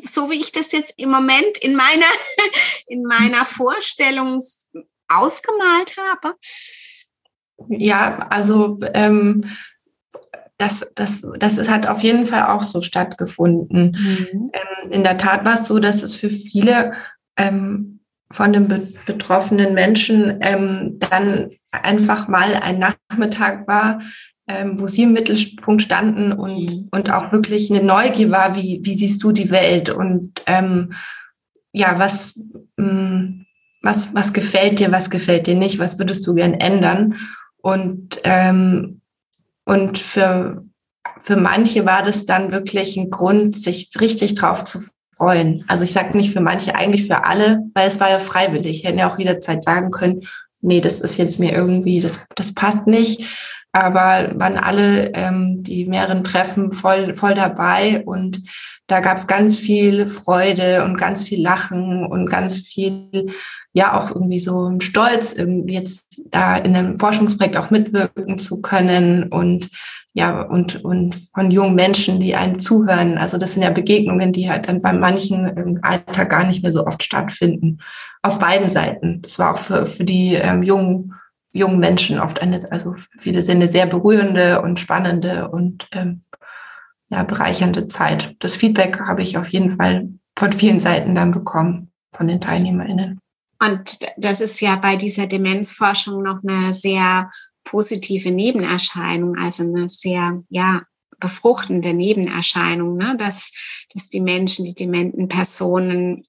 so 0.04 0.30
wie 0.30 0.40
ich 0.40 0.52
das 0.52 0.72
jetzt 0.72 0.94
im 0.96 1.10
Moment 1.10 1.56
in 1.58 1.74
meiner, 1.74 2.06
in 2.86 3.04
meiner 3.04 3.46
Vorstellung 3.46 4.42
ausgemalt 5.08 5.96
habe? 5.96 6.34
Ja, 7.68 8.18
also 8.30 8.78
ähm, 8.94 9.50
das, 10.58 10.92
das, 10.94 11.22
das 11.38 11.58
ist, 11.58 11.70
hat 11.70 11.86
auf 11.86 12.02
jeden 12.02 12.26
Fall 12.26 12.48
auch 12.48 12.62
so 12.62 12.82
stattgefunden. 12.82 13.92
Mhm. 13.92 14.50
Ähm, 14.52 14.92
in 14.92 15.04
der 15.04 15.16
Tat 15.16 15.44
war 15.44 15.54
es 15.54 15.66
so, 15.66 15.78
dass 15.78 16.02
es 16.02 16.16
für 16.16 16.30
viele 16.30 16.94
ähm, 17.36 17.97
von 18.30 18.52
den 18.52 18.68
be 18.68 18.88
betroffenen 19.06 19.74
Menschen 19.74 20.38
ähm, 20.42 20.98
dann 20.98 21.50
einfach 21.72 22.28
mal 22.28 22.54
ein 22.56 22.78
Nachmittag 22.78 23.66
war, 23.66 24.00
ähm, 24.46 24.80
wo 24.80 24.86
sie 24.86 25.02
im 25.02 25.12
Mittelpunkt 25.12 25.82
standen 25.82 26.32
und, 26.32 26.72
mhm. 26.72 26.88
und 26.90 27.10
auch 27.10 27.32
wirklich 27.32 27.70
eine 27.70 27.82
Neugier 27.82 28.30
war, 28.30 28.56
wie, 28.56 28.80
wie 28.82 28.96
siehst 28.96 29.22
du 29.22 29.32
die 29.32 29.50
Welt 29.50 29.90
und 29.90 30.42
ähm, 30.46 30.92
ja, 31.72 31.98
was, 31.98 32.40
mh, 32.76 32.92
mm, 32.92 33.46
was, 33.82 34.14
was 34.14 34.32
gefällt 34.32 34.80
dir, 34.80 34.90
was 34.90 35.10
gefällt 35.10 35.46
dir 35.46 35.54
nicht, 35.54 35.78
was 35.78 35.98
würdest 35.98 36.26
du 36.26 36.34
gern 36.34 36.54
ändern? 36.54 37.14
Und, 37.58 38.20
ähm, 38.24 39.02
und 39.64 39.98
für, 39.98 40.64
für 41.20 41.36
manche 41.36 41.84
war 41.86 42.02
das 42.02 42.24
dann 42.24 42.50
wirklich 42.50 42.96
ein 42.96 43.10
Grund, 43.10 43.60
sich 43.60 43.90
richtig 44.00 44.34
drauf 44.34 44.64
zu 44.64 44.80
freuen. 45.18 45.64
Also 45.68 45.84
ich 45.84 45.92
sage 45.92 46.16
nicht 46.16 46.32
für 46.32 46.40
manche, 46.40 46.74
eigentlich 46.74 47.06
für 47.06 47.24
alle, 47.24 47.64
weil 47.74 47.88
es 47.88 48.00
war 48.00 48.10
ja 48.10 48.18
freiwillig. 48.18 48.78
Ich 48.78 48.84
hätte 48.84 48.98
ja 48.98 49.08
auch 49.08 49.18
jederzeit 49.18 49.62
sagen 49.62 49.90
können, 49.90 50.22
nee, 50.60 50.80
das 50.80 51.00
ist 51.00 51.18
jetzt 51.18 51.38
mir 51.38 51.52
irgendwie, 51.52 52.00
das, 52.00 52.26
das 52.34 52.54
passt 52.54 52.86
nicht. 52.86 53.24
Aber 53.72 54.30
waren 54.34 54.56
alle 54.56 55.12
ähm, 55.14 55.62
die 55.62 55.84
mehreren 55.84 56.24
Treffen 56.24 56.72
voll, 56.72 57.14
voll 57.14 57.34
dabei 57.34 58.02
und 58.06 58.40
da 58.86 59.00
gab 59.00 59.18
es 59.18 59.26
ganz 59.26 59.58
viel 59.58 60.08
Freude 60.08 60.84
und 60.84 60.96
ganz 60.96 61.22
viel 61.22 61.42
Lachen 61.42 62.06
und 62.06 62.30
ganz 62.30 62.62
viel 62.62 63.34
ja 63.74 63.92
auch 63.92 64.10
irgendwie 64.10 64.38
so 64.38 64.66
ein 64.66 64.80
Stolz, 64.80 65.36
jetzt 65.66 66.06
da 66.30 66.56
in 66.56 66.74
einem 66.74 66.98
Forschungsprojekt 66.98 67.58
auch 67.58 67.70
mitwirken 67.70 68.38
zu 68.38 68.62
können 68.62 69.24
und 69.24 69.68
ja, 70.18 70.42
und, 70.42 70.84
und 70.84 71.14
von 71.32 71.52
jungen 71.52 71.76
Menschen, 71.76 72.18
die 72.18 72.34
einem 72.34 72.58
zuhören. 72.58 73.18
Also 73.18 73.38
das 73.38 73.52
sind 73.52 73.62
ja 73.62 73.70
Begegnungen, 73.70 74.32
die 74.32 74.50
halt 74.50 74.66
dann 74.66 74.82
bei 74.82 74.92
manchen 74.92 75.46
im 75.46 75.78
Alltag 75.82 76.30
gar 76.30 76.44
nicht 76.44 76.60
mehr 76.60 76.72
so 76.72 76.84
oft 76.84 77.04
stattfinden. 77.04 77.78
Auf 78.22 78.40
beiden 78.40 78.68
Seiten. 78.68 79.22
Das 79.22 79.38
war 79.38 79.52
auch 79.52 79.58
für, 79.58 79.86
für 79.86 80.02
die 80.02 80.34
ähm, 80.34 80.64
jungen, 80.64 81.14
jungen 81.52 81.78
Menschen 81.78 82.18
oft 82.18 82.42
eine, 82.42 82.60
also 82.72 82.96
viele 83.20 83.42
Sinne 83.42 83.70
sehr 83.70 83.86
berührende 83.86 84.60
und 84.60 84.80
spannende 84.80 85.50
und 85.50 85.86
ähm, 85.92 86.22
ja, 87.10 87.22
bereichernde 87.22 87.86
Zeit. 87.86 88.34
Das 88.40 88.56
Feedback 88.56 88.98
habe 88.98 89.22
ich 89.22 89.38
auf 89.38 89.46
jeden 89.48 89.70
Fall 89.70 90.08
von 90.36 90.52
vielen 90.52 90.80
Seiten 90.80 91.14
dann 91.14 91.30
bekommen, 91.30 91.92
von 92.12 92.26
den 92.26 92.40
TeilnehmerInnen. 92.40 93.20
Und 93.64 93.98
das 94.16 94.40
ist 94.40 94.60
ja 94.60 94.74
bei 94.74 94.96
dieser 94.96 95.28
Demenzforschung 95.28 96.24
noch 96.24 96.40
eine 96.42 96.72
sehr 96.72 97.30
positive 97.70 98.30
Nebenerscheinung, 98.30 99.36
also 99.36 99.62
eine 99.62 99.88
sehr, 99.88 100.42
ja, 100.48 100.82
befruchtende 101.20 101.92
Nebenerscheinung, 101.92 102.96
ne? 102.96 103.16
dass, 103.18 103.52
dass 103.92 104.08
die 104.08 104.20
Menschen, 104.20 104.64
die 104.64 104.74
dementen 104.74 105.28
Personen 105.28 106.24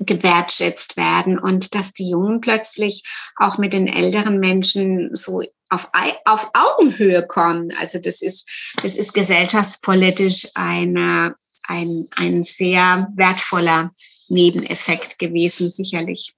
gewertschätzt 0.00 0.96
werden 0.96 1.38
und 1.38 1.74
dass 1.74 1.92
die 1.92 2.10
Jungen 2.10 2.40
plötzlich 2.40 3.02
auch 3.36 3.58
mit 3.58 3.72
den 3.72 3.86
älteren 3.86 4.38
Menschen 4.38 5.14
so 5.14 5.42
auf, 5.70 5.90
auf 6.24 6.50
Augenhöhe 6.52 7.26
kommen. 7.26 7.72
Also 7.80 7.98
das 7.98 8.22
ist, 8.22 8.74
das 8.82 8.96
ist 8.96 9.12
gesellschaftspolitisch 9.12 10.48
eine, 10.54 11.34
ein, 11.66 12.06
ein 12.16 12.42
sehr 12.42 13.08
wertvoller 13.14 13.92
Nebeneffekt 14.28 15.18
gewesen, 15.18 15.70
sicherlich. 15.70 16.34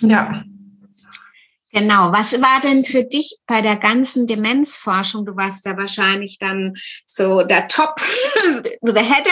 Ja. 0.00 0.44
Genau. 1.72 2.10
Was 2.10 2.32
war 2.40 2.60
denn 2.60 2.84
für 2.84 3.04
dich 3.04 3.36
bei 3.46 3.60
der 3.60 3.76
ganzen 3.76 4.26
Demenzforschung? 4.26 5.24
Du 5.24 5.36
warst 5.36 5.64
da 5.66 5.76
wahrscheinlich 5.76 6.38
dann 6.38 6.74
so 7.06 7.42
der 7.42 7.68
Top, 7.68 8.00
the 8.82 9.00
header, 9.00 9.30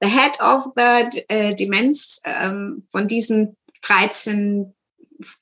the 0.00 0.08
head 0.08 0.40
of 0.40 0.64
the 0.76 1.22
äh, 1.28 1.54
Demenz 1.54 2.20
ähm, 2.24 2.82
von 2.90 3.06
diesen 3.06 3.56
13 3.82 4.74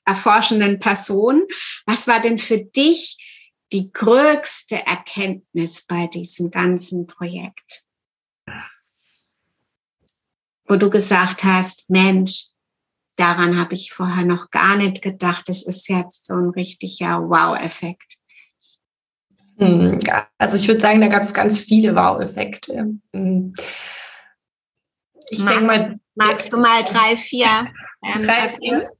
erforschenden 0.05 0.79
Personen. 0.79 1.43
Was 1.85 2.07
war 2.07 2.19
denn 2.19 2.37
für 2.37 2.59
dich 2.59 3.17
die 3.71 3.91
größte 3.91 4.85
Erkenntnis 4.85 5.85
bei 5.85 6.07
diesem 6.07 6.51
ganzen 6.51 7.07
Projekt? 7.07 7.83
Wo 10.65 10.75
du 10.75 10.89
gesagt 10.89 11.43
hast, 11.43 11.89
Mensch, 11.89 12.49
daran 13.17 13.59
habe 13.59 13.73
ich 13.73 13.91
vorher 13.91 14.25
noch 14.25 14.49
gar 14.51 14.77
nicht 14.77 15.01
gedacht. 15.01 15.49
Das 15.49 15.63
ist 15.63 15.89
jetzt 15.89 16.25
so 16.25 16.35
ein 16.35 16.49
richtiger 16.49 17.21
Wow-Effekt. 17.29 18.17
Hm, 19.57 19.99
also 20.37 20.55
ich 20.55 20.67
würde 20.67 20.81
sagen, 20.81 21.01
da 21.01 21.07
gab 21.07 21.23
es 21.23 21.33
ganz 21.33 21.59
viele 21.59 21.95
Wow-Effekte. 21.95 22.93
Hm. 23.13 23.53
Ich 25.29 25.43
denke 25.43 25.65
mal. 25.65 25.95
Magst 26.15 26.53
du 26.53 26.57
mal 26.57 26.83
drei, 26.83 27.15
vier? 27.15 27.47
Ähm, 28.03 28.23
drei, 28.23 28.55
vier? 28.59 28.91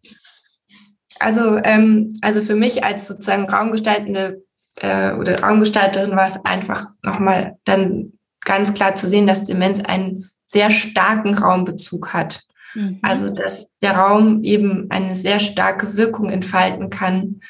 Also, 1.20 1.58
ähm, 1.58 2.18
also 2.24 2.42
für 2.42 2.56
mich 2.56 2.84
als 2.84 3.08
sozusagen 3.08 3.48
raumgestaltende 3.48 4.44
äh, 4.82 5.14
oder 5.14 5.40
Raumgestalterin 5.40 6.16
war 6.16 6.28
es 6.28 6.44
einfach 6.46 6.88
nochmal 7.04 7.58
dann 7.64 8.14
ganz 8.42 8.74
klar 8.74 8.96
zu 8.96 9.08
sehen, 9.08 9.28
dass 9.28 9.46
Demenz 9.46 9.80
einen 9.82 10.30
sehr 10.48 10.72
starken 10.72 11.38
Raumbezug 11.38 12.14
hat. 12.14 12.44
Mhm. 12.78 13.00
Also 13.02 13.32
dass 13.32 13.70
der 13.82 13.98
Raum 13.98 14.44
eben 14.44 14.86
eine 14.90 15.16
sehr 15.16 15.40
starke 15.40 15.98
Wirkung 15.98 16.30
entfalten 16.30 16.90
kann, 16.90 17.42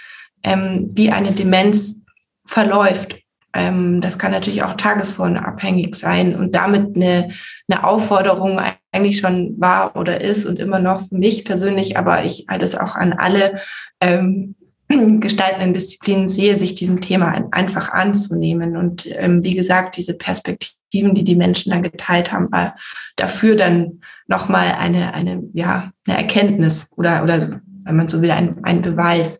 ähm, 0.43 0.87
wie 0.93 1.11
eine 1.11 1.33
Demenz 1.33 2.03
verläuft. 2.45 3.17
Ähm, 3.53 3.99
das 3.99 4.17
kann 4.17 4.31
natürlich 4.31 4.63
auch 4.63 4.75
tagesformabhängig 4.75 5.95
sein 5.95 6.35
und 6.35 6.55
damit 6.55 6.95
eine, 6.95 7.29
eine 7.67 7.83
Aufforderung 7.83 8.59
eigentlich 8.91 9.19
schon 9.19 9.59
war 9.59 9.97
oder 9.97 10.21
ist 10.21 10.45
und 10.45 10.59
immer 10.59 10.79
noch 10.79 11.09
für 11.09 11.17
mich 11.17 11.43
persönlich, 11.43 11.97
aber 11.97 12.23
ich 12.23 12.45
halte 12.49 12.63
es 12.63 12.75
auch 12.75 12.95
an 12.95 13.11
alle 13.11 13.59
ähm, 13.99 14.55
gestaltenden 15.19 15.73
Disziplinen 15.73 16.29
sehe, 16.29 16.55
sich 16.55 16.73
diesem 16.73 17.01
Thema 17.01 17.49
einfach 17.51 17.91
anzunehmen. 17.91 18.77
Und 18.77 19.05
ähm, 19.17 19.43
wie 19.43 19.55
gesagt, 19.55 19.97
diese 19.97 20.13
Perspektiven, 20.13 21.13
die 21.13 21.25
die 21.25 21.35
Menschen 21.35 21.71
dann 21.71 21.83
geteilt 21.83 22.31
haben, 22.31 22.49
war 22.49 22.77
dafür 23.17 23.57
dann 23.57 23.99
nochmal 24.27 24.75
eine, 24.77 25.13
eine, 25.13 25.43
ja, 25.53 25.91
eine 26.05 26.17
Erkenntnis 26.17 26.91
oder, 26.95 27.23
oder 27.23 27.61
wenn 27.83 27.95
man 27.95 28.09
so 28.09 28.21
will, 28.21 28.31
ein, 28.31 28.63
ein 28.63 28.81
Beweis. 28.81 29.39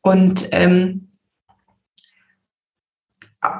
Und 0.00 0.48
ähm, 0.52 1.12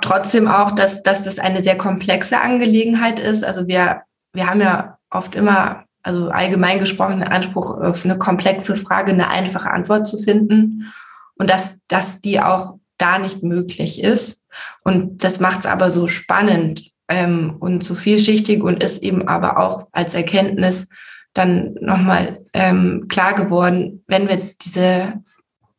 trotzdem 0.01 0.49
auch, 0.49 0.73
dass, 0.73 1.03
dass 1.03 1.23
das 1.23 1.39
eine 1.39 1.63
sehr 1.63 1.77
komplexe 1.77 2.41
Angelegenheit 2.41 3.21
ist. 3.21 3.45
Also 3.45 3.69
wir, 3.69 4.03
wir 4.33 4.49
haben 4.49 4.61
ja 4.61 4.99
oft 5.11 5.35
immer 5.35 5.85
also 6.03 6.31
allgemein 6.31 6.79
gesprochen, 6.79 7.21
den 7.21 7.29
Anspruch, 7.29 7.81
auf 7.81 8.05
eine 8.05 8.17
komplexe 8.17 8.77
Frage 8.77 9.13
eine 9.13 9.29
einfache 9.29 9.71
Antwort 9.71 10.07
zu 10.07 10.17
finden 10.17 10.91
und 11.35 11.51
dass, 11.51 11.81
dass 11.89 12.21
die 12.21 12.41
auch 12.41 12.79
da 12.97 13.19
nicht 13.19 13.43
möglich 13.43 14.03
ist. 14.03 14.47
Und 14.83 15.23
das 15.23 15.41
macht 15.41 15.61
es 15.61 15.67
aber 15.67 15.91
so 15.91 16.09
spannend 16.09 16.91
ähm, 17.09 17.57
und 17.59 17.83
so 17.83 17.95
vielschichtig 17.95 18.63
und 18.63 18.83
ist 18.83 19.03
eben 19.03 19.27
aber 19.27 19.59
auch 19.59 19.89
als 19.93 20.15
Erkenntnis 20.15 20.89
dann 21.35 21.75
nochmal 21.81 22.45
ähm, 22.53 23.07
klar 23.09 23.35
geworden, 23.35 24.03
wenn 24.07 24.29
wir 24.29 24.41
diese, 24.63 25.23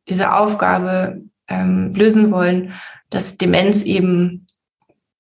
diese 0.08 0.34
Aufgabe 0.34 1.22
ähm, 1.48 1.94
lösen 1.94 2.32
wollen, 2.32 2.74
dass 3.10 3.38
Demenz 3.38 3.84
eben 3.84 4.46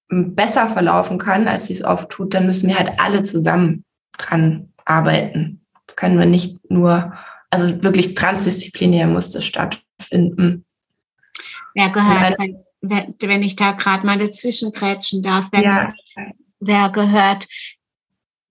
besser 0.10 0.68
verlaufen 0.68 1.18
kann, 1.18 1.48
als 1.48 1.68
sie 1.68 1.74
es 1.74 1.84
oft 1.84 2.10
tut, 2.10 2.34
dann 2.34 2.46
müssen 2.46 2.70
wir 2.70 2.78
halt 2.78 3.00
alle 3.00 3.22
zusammen 3.24 3.84
dran 4.18 4.74
arbeiten. 4.86 5.66
Das 5.86 5.96
können 5.96 6.18
wir 6.18 6.26
nicht 6.26 6.60
nur, 6.70 7.14
also 7.50 7.84
wirklich 7.84 8.16
transdisziplinär 8.16 9.08
muss 9.08 9.32
das 9.32 9.46
stattfinden. 9.46 10.66
Wer 11.76 11.90
gehört, 11.90 12.38
wenn, 12.82 13.42
ich 13.42 13.56
da 13.56 13.72
gerade 13.72 14.06
mal 14.06 14.18
dazwischen 14.18 14.72
grätschen 14.72 15.22
darf, 15.22 15.50
wer, 15.52 15.64
ja. 15.64 15.94
wer 16.60 16.90
gehört 16.90 17.48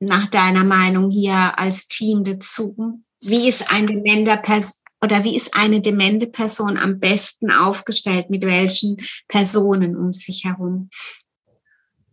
nach 0.00 0.26
deiner 0.26 0.64
Meinung 0.64 1.10
hier 1.10 1.58
als 1.58 1.88
Team 1.88 2.24
dazu? 2.24 2.92
Wie 3.20 3.48
ist 3.48 3.72
ein 3.72 3.86
dementer 3.86 4.36
Person 4.36 4.82
oder 5.00 5.22
wie 5.22 5.36
ist 5.36 5.54
eine 5.54 5.80
demente 5.80 6.26
Person 6.26 6.76
am 6.76 6.98
besten 6.98 7.52
aufgestellt? 7.52 8.30
Mit 8.30 8.44
welchen 8.44 8.96
Personen 9.28 9.96
um 9.96 10.12
sich 10.12 10.44
herum? 10.44 10.90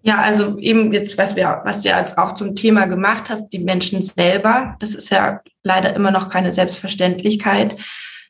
Ja, 0.03 0.21
also 0.21 0.59
eben 0.59 0.93
jetzt, 0.93 1.17
was 1.17 1.35
wir, 1.35 1.63
was 1.65 1.81
du 1.81 1.89
jetzt 1.89 2.19
auch 2.19 2.35
zum 2.35 2.55
Thema 2.55 2.85
gemacht 2.85 3.29
hast, 3.29 3.49
die 3.49 3.59
Menschen 3.59 4.03
selber, 4.03 4.75
das 4.79 4.93
ist 4.93 5.09
ja 5.09 5.41
leider 5.63 5.95
immer 5.95 6.11
noch 6.11 6.29
keine 6.29 6.53
Selbstverständlichkeit, 6.53 7.81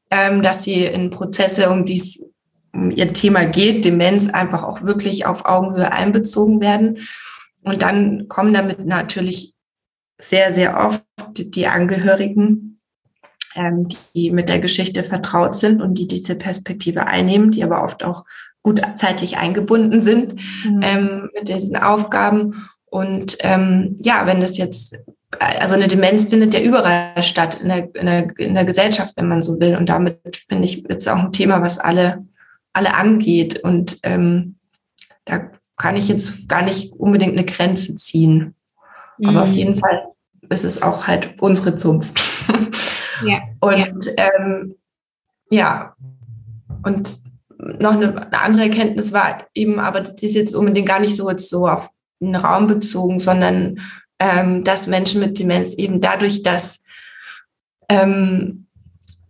ähm, 0.09 0.41
dass 0.41 0.63
sie 0.63 0.85
in 0.85 1.09
Prozesse, 1.09 1.69
um 1.69 1.83
die 1.83 1.99
es 1.99 2.23
um 2.75 2.91
ihr 2.91 3.13
Thema 3.13 3.45
geht, 3.45 3.85
Demenz, 3.85 4.29
einfach 4.29 4.63
auch 4.63 4.81
wirklich 4.81 5.25
auf 5.25 5.45
Augenhöhe 5.45 5.91
einbezogen 5.91 6.59
werden. 6.59 6.99
Und 7.63 7.81
dann 7.81 8.27
kommen 8.27 8.53
damit 8.53 8.85
natürlich 8.85 9.55
sehr, 10.19 10.53
sehr 10.53 10.77
oft 10.85 11.03
die 11.35 11.67
Angehörigen, 11.67 12.79
ähm, 13.55 13.87
die 14.15 14.31
mit 14.31 14.49
der 14.49 14.59
Geschichte 14.59 15.03
vertraut 15.03 15.55
sind 15.55 15.81
und 15.81 15.97
die 15.97 16.07
diese 16.07 16.35
Perspektive 16.35 17.07
einnehmen, 17.07 17.51
die 17.51 17.63
aber 17.63 17.83
oft 17.83 18.03
auch 18.03 18.25
gut 18.61 18.81
zeitlich 18.95 19.37
eingebunden 19.37 20.01
sind 20.01 20.35
mhm. 20.65 20.79
ähm, 20.81 21.29
mit 21.33 21.47
diesen 21.47 21.77
Aufgaben. 21.77 22.67
Und 22.85 23.37
ähm, 23.41 23.95
ja, 23.99 24.25
wenn 24.25 24.41
das 24.41 24.57
jetzt, 24.57 24.95
also 25.39 25.75
eine 25.75 25.87
Demenz 25.87 26.25
findet 26.25 26.53
ja 26.53 26.61
überall 26.61 27.21
statt 27.21 27.61
in 27.61 27.69
der, 27.69 27.95
in 27.95 28.05
der, 28.05 28.39
in 28.39 28.55
der 28.55 28.65
Gesellschaft, 28.65 29.13
wenn 29.17 29.27
man 29.27 29.41
so 29.41 29.59
will. 29.59 29.75
Und 29.75 29.89
damit 29.89 30.19
finde 30.47 30.65
ich 30.65 30.83
jetzt 30.89 31.07
auch 31.09 31.17
ein 31.17 31.31
Thema, 31.31 31.61
was 31.61 31.77
alle, 31.77 32.25
alle 32.75 32.93
angeht. 32.93 33.59
Und 33.63 33.99
ähm, 34.03 34.55
da 35.25 35.49
kann 35.77 35.95
ich 35.95 36.07
jetzt 36.07 36.47
gar 36.47 36.61
nicht 36.61 36.93
unbedingt 36.93 37.33
eine 37.33 37.45
Grenze 37.45 37.95
ziehen. 37.95 38.55
Mhm. 39.17 39.29
Aber 39.29 39.43
auf 39.43 39.49
mhm. 39.49 39.55
jeden 39.55 39.75
Fall 39.75 40.07
ist 40.49 40.63
es 40.63 40.81
auch 40.81 41.07
halt 41.07 41.35
unsere 41.41 41.75
Zunft. 41.75 42.19
Ja. 43.25 43.39
Und 43.59 44.05
ja. 44.05 44.29
Ähm, 44.37 44.75
ja, 45.49 45.95
und 46.83 47.19
noch 47.57 47.93
eine, 47.93 48.15
eine, 48.15 48.41
andere 48.41 48.63
Erkenntnis 48.63 49.13
war 49.13 49.45
eben, 49.53 49.79
aber 49.79 50.01
die 50.01 50.25
ist 50.25 50.35
jetzt 50.35 50.55
unbedingt 50.55 50.87
gar 50.87 50.99
nicht 50.99 51.15
so 51.15 51.29
jetzt 51.29 51.49
so 51.49 51.67
auf 51.67 51.89
den 52.19 52.35
Raum 52.35 52.67
bezogen, 52.67 53.19
sondern 53.19 53.79
ähm, 54.19 54.63
dass 54.63 54.87
Menschen 54.87 55.21
mit 55.21 55.37
Demenz 55.39 55.73
eben 55.75 56.01
dadurch, 56.01 56.41
dass 56.43 56.79
ähm, 57.89 58.64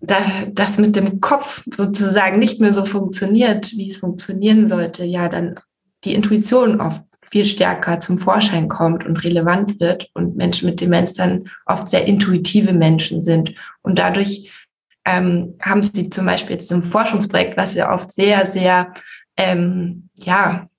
da, 0.06 0.18
das 0.52 0.78
mit 0.78 0.96
dem 0.96 1.22
Kopf 1.22 1.64
sozusagen 1.76 2.40
nicht 2.40 2.60
mehr 2.60 2.74
so 2.74 2.86
funktioniert, 2.86 3.72
wie 3.74 3.90
es 3.90 3.98
funktionieren 3.98 4.68
sollte, 4.68 5.06
ja, 5.06 5.30
dann 5.30 5.60
die 6.04 6.14
Intuition 6.14 6.82
oft 6.82 7.04
viel 7.30 7.46
stärker 7.46 8.00
zum 8.00 8.18
Vorschein 8.18 8.68
kommt 8.68 9.06
und 9.06 9.24
relevant 9.24 9.80
wird 9.80 10.10
und 10.14 10.36
Menschen 10.36 10.70
mit 10.70 10.80
Demenz 10.80 11.14
dann 11.14 11.50
oft 11.66 11.88
sehr 11.88 12.06
intuitive 12.06 12.74
Menschen 12.74 13.22
sind. 13.22 13.56
Und 13.82 14.00
dadurch 14.00 14.52
ähm, 15.06 15.56
haben 15.62 15.84
sie 15.84 16.10
zum 16.10 16.26
Beispiel 16.26 16.56
jetzt 16.56 16.72
ein 16.72 16.82
Forschungsprojekt, 16.82 17.58
was 17.58 17.74
ja 17.74 17.92
oft 17.94 18.12
sehr, 18.12 18.48
sehr, 18.48 18.94
ähm, 19.38 20.10
ja, 20.18 20.70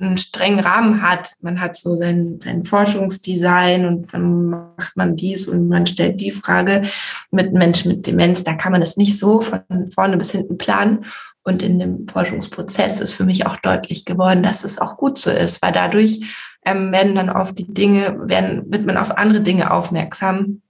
einen 0.00 0.18
strengen 0.18 0.60
Rahmen 0.60 1.02
hat. 1.02 1.32
Man 1.40 1.60
hat 1.60 1.76
so 1.76 1.96
sein, 1.96 2.38
sein 2.42 2.64
Forschungsdesign 2.64 3.86
und 3.86 4.12
dann 4.12 4.50
macht 4.50 4.96
man 4.96 5.16
dies 5.16 5.48
und 5.48 5.68
man 5.68 5.86
stellt 5.86 6.20
die 6.20 6.30
Frage 6.30 6.82
mit 7.30 7.52
Menschen 7.52 7.92
mit 7.92 8.06
Demenz. 8.06 8.44
Da 8.44 8.54
kann 8.54 8.72
man 8.72 8.80
das 8.80 8.96
nicht 8.96 9.18
so 9.18 9.40
von 9.40 9.62
vorne 9.90 10.16
bis 10.16 10.32
hinten 10.32 10.58
planen. 10.58 11.04
Und 11.42 11.62
in 11.62 11.78
dem 11.78 12.06
Forschungsprozess 12.08 13.00
ist 13.00 13.14
für 13.14 13.24
mich 13.24 13.46
auch 13.46 13.56
deutlich 13.56 14.04
geworden, 14.04 14.42
dass 14.42 14.64
es 14.64 14.78
auch 14.78 14.96
gut 14.96 15.18
so 15.18 15.30
ist, 15.30 15.62
weil 15.62 15.72
dadurch 15.72 16.20
ähm, 16.64 16.92
werden 16.92 17.14
dann 17.14 17.30
oft 17.30 17.58
die 17.58 17.72
Dinge, 17.72 18.28
werden, 18.28 18.70
wird 18.70 18.84
man 18.84 18.98
auf 18.98 19.16
andere 19.16 19.40
Dinge 19.40 19.70
aufmerksam, 19.70 20.60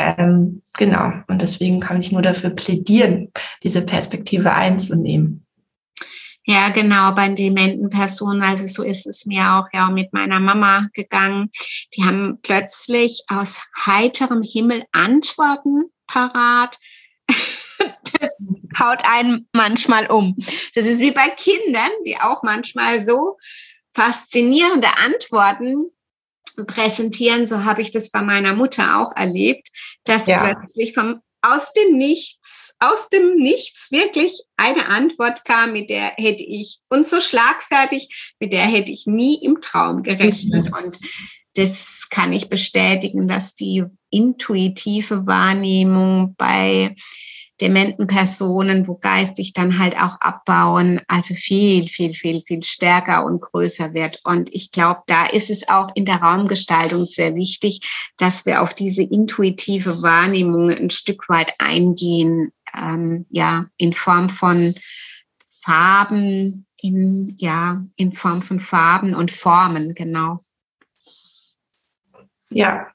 ähm, 0.00 0.62
genau, 0.78 1.12
und 1.28 1.42
deswegen 1.42 1.80
kann 1.80 2.00
ich 2.00 2.12
nur 2.12 2.22
dafür 2.22 2.50
plädieren, 2.50 3.32
diese 3.62 3.82
Perspektive 3.82 4.52
einzunehmen. 4.52 5.44
Ja, 6.44 6.70
genau, 6.70 7.12
bei 7.12 7.28
dementen 7.28 7.90
Personen, 7.90 8.42
also 8.42 8.66
so 8.66 8.82
ist 8.82 9.06
es 9.06 9.26
mir 9.26 9.54
auch 9.54 9.68
ja 9.72 9.90
mit 9.90 10.12
meiner 10.12 10.40
Mama 10.40 10.88
gegangen. 10.94 11.50
Die 11.94 12.04
haben 12.04 12.38
plötzlich 12.42 13.24
aus 13.28 13.60
heiterem 13.86 14.42
Himmel 14.42 14.84
Antworten 14.92 15.84
parat. 16.06 16.78
Das 18.20 18.50
haut 18.78 19.02
einen 19.10 19.48
manchmal 19.54 20.06
um. 20.08 20.36
Das 20.74 20.84
ist 20.84 21.00
wie 21.00 21.12
bei 21.12 21.28
Kindern, 21.28 21.90
die 22.04 22.18
auch 22.18 22.42
manchmal 22.42 23.00
so 23.00 23.38
faszinierende 23.94 24.88
Antworten 24.98 25.86
präsentieren. 26.66 27.46
So 27.46 27.64
habe 27.64 27.80
ich 27.80 27.90
das 27.90 28.10
bei 28.10 28.22
meiner 28.22 28.54
Mutter 28.54 28.98
auch 28.98 29.16
erlebt, 29.16 29.68
dass 30.04 30.26
ja. 30.26 30.44
plötzlich 30.44 30.92
vom 30.92 31.22
aus 31.42 31.72
dem 31.72 31.96
Nichts, 31.96 32.74
aus 32.78 33.08
dem 33.08 33.36
Nichts 33.36 33.90
wirklich 33.90 34.42
eine 34.56 34.88
Antwort 34.88 35.44
kam, 35.44 35.72
mit 35.72 35.90
der 35.90 36.12
hätte 36.16 36.42
ich, 36.42 36.78
und 36.88 37.06
so 37.06 37.20
schlagfertig, 37.20 38.34
mit 38.40 38.52
der 38.52 38.64
hätte 38.64 38.92
ich 38.92 39.06
nie 39.06 39.36
im 39.42 39.60
Traum 39.60 40.02
gerechnet. 40.02 40.66
Mhm. 40.66 40.74
Und 40.74 40.98
das 41.54 42.08
kann 42.10 42.32
ich 42.32 42.48
bestätigen, 42.48 43.26
dass 43.26 43.54
die 43.54 43.84
intuitive 44.10 45.26
Wahrnehmung 45.26 46.34
bei 46.36 46.94
dementen 47.60 48.06
Personen, 48.06 48.88
wo 48.88 48.94
geistig 48.94 49.52
dann 49.52 49.78
halt 49.78 49.96
auch 49.96 50.20
abbauen, 50.20 51.00
also 51.08 51.34
viel, 51.34 51.88
viel, 51.88 52.14
viel, 52.14 52.42
viel 52.46 52.62
stärker 52.62 53.24
und 53.24 53.40
größer 53.40 53.92
wird. 53.92 54.20
Und 54.24 54.52
ich 54.52 54.70
glaube, 54.70 55.02
da 55.06 55.26
ist 55.26 55.50
es 55.50 55.68
auch 55.68 55.90
in 55.94 56.04
der 56.04 56.16
Raumgestaltung 56.16 57.04
sehr 57.04 57.34
wichtig, 57.34 58.12
dass 58.16 58.46
wir 58.46 58.62
auf 58.62 58.74
diese 58.74 59.02
intuitive 59.02 60.02
Wahrnehmung 60.02 60.70
ein 60.70 60.90
Stück 60.90 61.28
weit 61.28 61.52
eingehen, 61.58 62.52
ähm, 62.76 63.26
ja, 63.30 63.66
in 63.76 63.92
Form 63.92 64.28
von 64.28 64.74
Farben, 65.46 66.66
in, 66.80 67.34
ja, 67.38 67.80
in 67.96 68.12
Form 68.12 68.40
von 68.42 68.60
Farben 68.60 69.14
und 69.14 69.30
Formen, 69.30 69.94
genau. 69.94 70.40
Ja. 72.48 72.88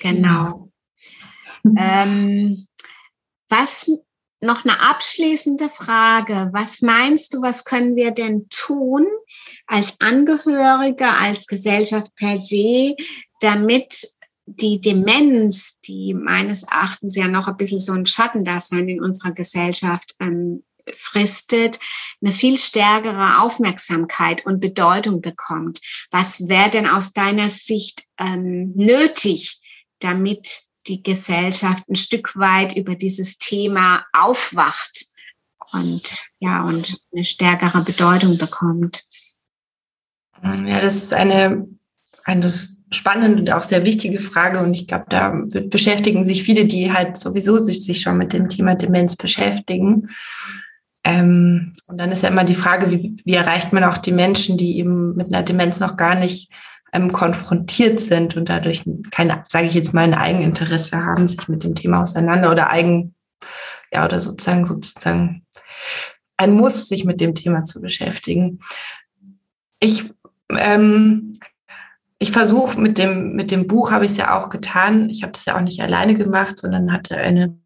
Genau. 0.00 0.70
ähm, 1.76 2.66
was 3.48 3.88
noch 4.40 4.64
eine 4.64 4.80
abschließende 4.80 5.68
Frage. 5.68 6.50
Was 6.52 6.82
meinst 6.82 7.34
du, 7.34 7.42
was 7.42 7.64
können 7.64 7.96
wir 7.96 8.10
denn 8.10 8.48
tun 8.50 9.06
als 9.66 10.00
Angehörige, 10.00 11.08
als 11.08 11.46
Gesellschaft 11.46 12.14
per 12.16 12.36
se, 12.36 12.94
damit 13.40 14.08
die 14.46 14.80
Demenz, 14.80 15.80
die 15.80 16.14
meines 16.14 16.64
Erachtens 16.64 17.16
ja 17.16 17.28
noch 17.28 17.48
ein 17.48 17.56
bisschen 17.56 17.80
so 17.80 17.92
ein 17.92 18.06
Schattendasein 18.06 18.88
in 18.88 19.02
unserer 19.02 19.32
Gesellschaft 19.32 20.14
ähm, 20.20 20.62
fristet, 20.92 21.80
eine 22.22 22.32
viel 22.32 22.56
stärkere 22.56 23.40
Aufmerksamkeit 23.40 24.46
und 24.46 24.60
Bedeutung 24.60 25.20
bekommt. 25.20 25.80
Was 26.12 26.48
wäre 26.48 26.70
denn 26.70 26.86
aus 26.86 27.12
deiner 27.12 27.48
Sicht 27.48 28.04
ähm, 28.18 28.72
nötig, 28.76 29.60
damit 29.98 30.62
die 30.88 31.02
Gesellschaft 31.02 31.84
ein 31.88 31.96
Stück 31.96 32.36
weit 32.36 32.76
über 32.76 32.94
dieses 32.94 33.38
Thema 33.38 34.04
aufwacht 34.12 35.06
und 35.72 36.26
ja 36.38 36.64
und 36.64 36.98
eine 37.12 37.24
stärkere 37.24 37.82
Bedeutung 37.82 38.38
bekommt. 38.38 39.04
Ja, 40.42 40.80
das 40.80 40.96
ist 40.96 41.12
eine, 41.12 41.66
eine 42.24 42.52
spannende 42.90 43.40
und 43.40 43.50
auch 43.50 43.62
sehr 43.62 43.84
wichtige 43.84 44.18
Frage 44.18 44.60
und 44.60 44.74
ich 44.74 44.86
glaube, 44.86 45.06
da 45.08 45.34
beschäftigen 45.68 46.24
sich 46.24 46.42
viele, 46.42 46.66
die 46.66 46.92
halt 46.92 47.16
sowieso 47.16 47.58
sich, 47.58 47.84
sich 47.84 48.00
schon 48.00 48.18
mit 48.18 48.32
dem 48.32 48.48
Thema 48.48 48.74
Demenz 48.74 49.16
beschäftigen. 49.16 50.10
Ähm, 51.04 51.72
und 51.86 51.98
dann 51.98 52.12
ist 52.12 52.22
ja 52.22 52.28
immer 52.28 52.44
die 52.44 52.54
Frage, 52.54 52.90
wie, 52.90 53.16
wie 53.24 53.34
erreicht 53.34 53.72
man 53.72 53.84
auch 53.84 53.98
die 53.98 54.12
Menschen, 54.12 54.56
die 54.56 54.78
eben 54.78 55.14
mit 55.14 55.32
einer 55.32 55.42
Demenz 55.42 55.80
noch 55.80 55.96
gar 55.96 56.16
nicht 56.16 56.50
ähm, 56.96 57.12
konfrontiert 57.12 58.00
sind 58.00 58.36
und 58.36 58.48
dadurch 58.48 58.84
keine, 59.10 59.44
sage 59.48 59.66
ich 59.66 59.74
jetzt 59.74 59.92
mal, 59.92 60.04
ein 60.04 60.14
Eigeninteresse 60.14 60.96
haben, 60.96 61.28
sich 61.28 61.48
mit 61.48 61.62
dem 61.62 61.74
Thema 61.74 62.02
auseinander 62.02 62.50
oder 62.50 62.70
eigen, 62.70 63.14
ja, 63.92 64.04
oder 64.04 64.20
sozusagen, 64.20 64.66
sozusagen 64.66 65.44
ein 66.36 66.54
Muss, 66.54 66.88
sich 66.88 67.04
mit 67.04 67.20
dem 67.20 67.34
Thema 67.34 67.64
zu 67.64 67.80
beschäftigen. 67.80 68.60
Ich, 69.80 70.10
ähm, 70.50 71.38
ich 72.18 72.32
versuche 72.32 72.80
mit 72.80 72.98
dem, 72.98 73.34
mit 73.34 73.50
dem 73.50 73.66
Buch, 73.66 73.90
habe 73.90 74.04
ich 74.04 74.12
es 74.12 74.16
ja 74.16 74.36
auch 74.38 74.48
getan. 74.48 75.10
Ich 75.10 75.22
habe 75.22 75.32
das 75.32 75.44
ja 75.44 75.56
auch 75.56 75.60
nicht 75.60 75.82
alleine 75.82 76.14
gemacht, 76.14 76.58
sondern 76.58 76.92
hatte 76.92 77.16
eine 77.16 77.58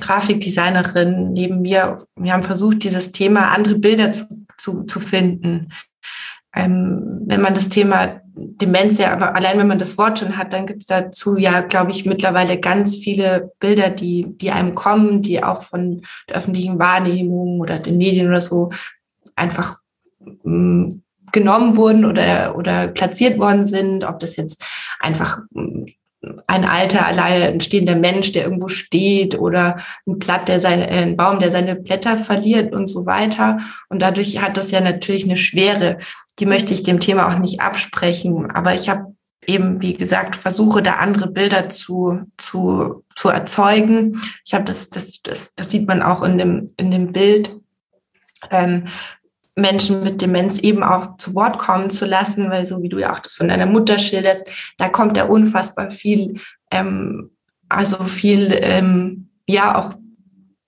Grafikdesignerin 0.00 1.32
neben 1.32 1.62
mir. 1.62 2.06
Wir 2.16 2.32
haben 2.32 2.42
versucht, 2.42 2.82
dieses 2.82 3.12
Thema 3.12 3.52
andere 3.52 3.76
Bilder 3.76 4.12
zu, 4.12 4.26
zu, 4.58 4.82
zu 4.84 5.00
finden, 5.00 5.72
ähm, 6.56 7.22
wenn 7.26 7.42
man 7.42 7.54
das 7.54 7.68
Thema 7.68 8.20
Demenz 8.34 8.98
ja, 8.98 9.12
aber 9.12 9.34
allein 9.34 9.58
wenn 9.58 9.66
man 9.66 9.78
das 9.78 9.96
Wort 9.96 10.18
schon 10.18 10.36
hat, 10.36 10.52
dann 10.52 10.66
gibt 10.66 10.82
es 10.82 10.86
dazu 10.86 11.36
ja, 11.36 11.60
glaube 11.60 11.90
ich, 11.90 12.06
mittlerweile 12.06 12.58
ganz 12.58 12.96
viele 12.96 13.52
Bilder, 13.60 13.90
die, 13.90 14.26
die 14.38 14.50
einem 14.50 14.74
kommen, 14.74 15.22
die 15.22 15.42
auch 15.42 15.62
von 15.62 16.02
der 16.28 16.36
öffentlichen 16.36 16.78
Wahrnehmung 16.78 17.60
oder 17.60 17.78
den 17.78 17.98
Medien 17.98 18.28
oder 18.28 18.40
so 18.40 18.70
einfach 19.36 19.78
mh, 20.18 20.44
mm, 20.44 21.02
genommen 21.32 21.76
wurden 21.76 22.04
oder, 22.04 22.56
oder 22.56 22.88
platziert 22.88 23.38
worden 23.38 23.66
sind, 23.66 24.04
ob 24.04 24.18
das 24.20 24.36
jetzt 24.36 24.64
einfach 25.00 25.40
mm, 25.50 25.84
ein 26.46 26.64
alter, 26.64 27.06
allein 27.06 27.60
stehender 27.60 27.96
Mensch, 27.96 28.32
der 28.32 28.44
irgendwo 28.44 28.68
steht 28.68 29.38
oder 29.38 29.76
ein 30.06 30.18
Blatt, 30.18 30.48
der 30.48 30.60
seine, 30.60 30.90
äh, 30.90 31.02
ein 31.02 31.16
Baum, 31.16 31.40
der 31.40 31.50
seine 31.50 31.76
Blätter 31.76 32.16
verliert 32.16 32.74
und 32.74 32.86
so 32.86 33.06
weiter. 33.06 33.58
Und 33.88 34.00
dadurch 34.00 34.42
hat 34.42 34.56
das 34.56 34.70
ja 34.70 34.80
natürlich 34.80 35.24
eine 35.24 35.36
Schwere 35.36 35.98
die 36.38 36.46
möchte 36.46 36.74
ich 36.74 36.82
dem 36.82 37.00
Thema 37.00 37.28
auch 37.28 37.38
nicht 37.38 37.60
absprechen. 37.60 38.50
Aber 38.50 38.74
ich 38.74 38.88
habe 38.88 39.14
eben, 39.46 39.80
wie 39.80 39.94
gesagt, 39.94 40.36
versuche 40.36 40.82
da 40.82 40.94
andere 40.94 41.28
Bilder 41.28 41.68
zu, 41.68 42.22
zu, 42.36 43.04
zu 43.14 43.28
erzeugen. 43.28 44.20
Ich 44.44 44.54
habe 44.54 44.64
das, 44.64 44.90
das, 44.90 45.22
das, 45.22 45.54
das 45.54 45.70
sieht 45.70 45.86
man 45.86 46.02
auch 46.02 46.22
in 46.22 46.38
dem, 46.38 46.66
in 46.76 46.90
dem 46.90 47.12
Bild. 47.12 47.56
Ähm, 48.50 48.84
Menschen 49.56 50.04
mit 50.04 50.20
Demenz 50.20 50.58
eben 50.58 50.82
auch 50.82 51.16
zu 51.16 51.34
Wort 51.34 51.58
kommen 51.58 51.90
zu 51.90 52.04
lassen, 52.04 52.50
weil 52.50 52.66
so 52.66 52.82
wie 52.82 52.90
du 52.90 52.98
ja 52.98 53.14
auch 53.14 53.20
das 53.20 53.34
von 53.34 53.48
deiner 53.48 53.66
Mutter 53.66 53.98
schilderst, 53.98 54.46
da 54.76 54.88
kommt 54.88 55.16
ja 55.16 55.24
unfassbar 55.24 55.90
viel, 55.90 56.38
ähm, 56.70 57.30
also 57.68 58.04
viel, 58.04 58.56
ähm, 58.60 59.30
ja 59.46 59.78
auch, 59.78 59.94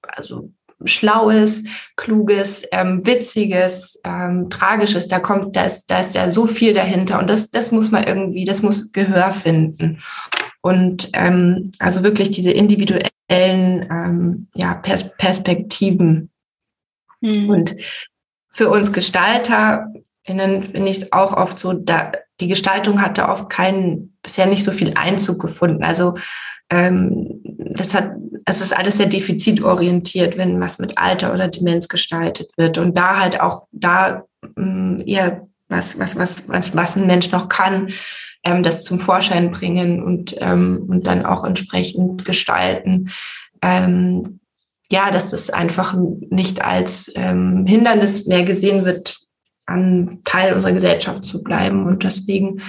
also 0.09 0.51
Schlaues, 0.85 1.65
Kluges, 1.97 2.63
ähm, 2.71 3.05
Witziges, 3.05 4.01
ähm, 4.05 4.49
Tragisches. 4.49 5.09
Da 5.09 5.19
kommt, 5.19 5.57
da 5.57 5.65
ist, 5.65 5.91
da 5.91 6.01
ist 6.01 6.15
ja 6.15 6.31
so 6.31 6.47
viel 6.47 6.73
dahinter 6.73 7.19
und 7.19 7.29
das, 7.29 7.51
das 7.51 7.73
muss 7.73 7.91
man 7.91 8.05
irgendwie, 8.05 8.45
das 8.45 8.63
muss 8.63 8.93
Gehör 8.93 9.33
finden. 9.33 9.99
Und 10.61 11.11
ähm, 11.15 11.73
also 11.79 12.03
wirklich 12.05 12.31
diese 12.31 12.53
individuellen 12.53 13.03
ähm, 13.31 14.49
ja, 14.55 14.75
Pers 14.75 15.17
Perspektiven. 15.17 16.31
Mhm. 17.21 17.51
Und 17.51 17.77
für 18.59 18.71
uns 18.71 18.93
GestalterInnen 18.93 20.65
finde 20.65 20.91
ich 20.91 20.99
es 20.99 21.13
auch 21.13 21.33
oft 21.33 21.61
so, 21.61 21.73
da 21.75 22.11
die 22.41 22.49
Gestaltung 22.49 23.01
hatte 23.01 23.29
oft 23.29 23.49
keinen, 23.49 24.17
bisher 24.21 24.47
nicht 24.47 24.65
so 24.65 24.73
viel 24.73 24.95
Einzug 24.97 25.41
gefunden. 25.41 25.85
Also 25.85 26.15
ähm, 26.69 27.41
das 27.57 27.95
hat, 27.95 28.11
es 28.47 28.61
ist 28.61 28.77
alles 28.77 28.97
sehr 28.97 29.07
defizitorientiert, 29.07 30.37
wenn 30.37 30.61
was 30.61 30.81
mit 30.81 30.99
Alter 30.99 31.33
oder 31.33 31.47
Demenz 31.47 31.87
gestaltet 31.87 32.51
wird. 32.57 32.79
Und 32.79 32.99
da 32.99 33.21
halt 33.21 33.41
auch 33.41 33.69
da 33.71 34.25
ähm, 34.57 35.01
eher 35.07 35.47
was, 35.69 35.97
was, 36.01 36.17
was, 36.17 36.49
was, 36.49 36.75
was 36.75 36.97
ein 36.97 37.07
Mensch 37.07 37.31
noch 37.31 37.49
kann, 37.49 37.91
ähm, 38.43 38.65
das 38.65 38.83
zum 38.83 38.99
Vorschein 38.99 39.53
bringen 39.53 40.03
und, 40.03 40.35
ähm, 40.41 40.85
und 40.89 41.07
dann 41.07 41.25
auch 41.25 41.45
entsprechend 41.45 42.25
gestalten. 42.25 43.11
Ähm, 43.63 44.38
ja, 44.91 45.11
dass 45.11 45.31
das 45.31 45.51
einfach 45.51 45.97
nicht 46.31 46.65
als 46.65 47.13
ähm, 47.15 47.67
Hindernis 47.67 48.27
mehr 48.27 48.45
gesehen 48.45 48.85
wird, 48.85 49.19
an 49.67 50.21
Teil 50.25 50.55
unserer 50.55 50.73
Gesellschaft 50.73 51.27
zu 51.27 51.43
bleiben. 51.43 51.85
Und 51.87 52.05
deswegen 52.05 52.63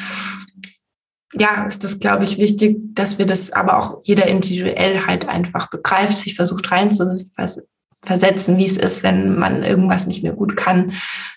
ja, 1.33 1.65
ist 1.65 1.83
das, 1.83 1.99
glaube 1.99 2.23
ich, 2.23 2.37
wichtig, 2.37 2.77
dass 2.95 3.19
wir 3.19 3.25
das 3.25 3.51
aber 3.51 3.77
auch 3.77 4.01
jeder 4.03 4.27
individuell 4.27 5.05
halt 5.05 5.27
einfach 5.27 5.69
begreift, 5.69 6.17
sich 6.17 6.35
versucht 6.35 6.71
reinzuversetzen, 6.71 8.57
wie 8.57 8.65
es 8.65 8.77
ist, 8.77 9.03
wenn 9.03 9.37
man 9.37 9.63
irgendwas 9.63 10.07
nicht 10.07 10.23
mehr 10.23 10.33
gut 10.33 10.57
kann, 10.57 10.93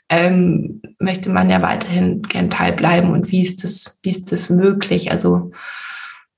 ähm, 0.08 0.80
möchte 0.98 1.30
man 1.30 1.50
ja 1.50 1.62
weiterhin 1.62 2.22
gern 2.22 2.50
teilbleiben 2.50 3.10
und 3.10 3.30
wie 3.30 3.42
ist 3.42 3.64
das, 3.64 3.98
wie 4.02 4.10
ist 4.10 4.32
das 4.32 4.48
möglich? 4.48 5.10
Also 5.10 5.52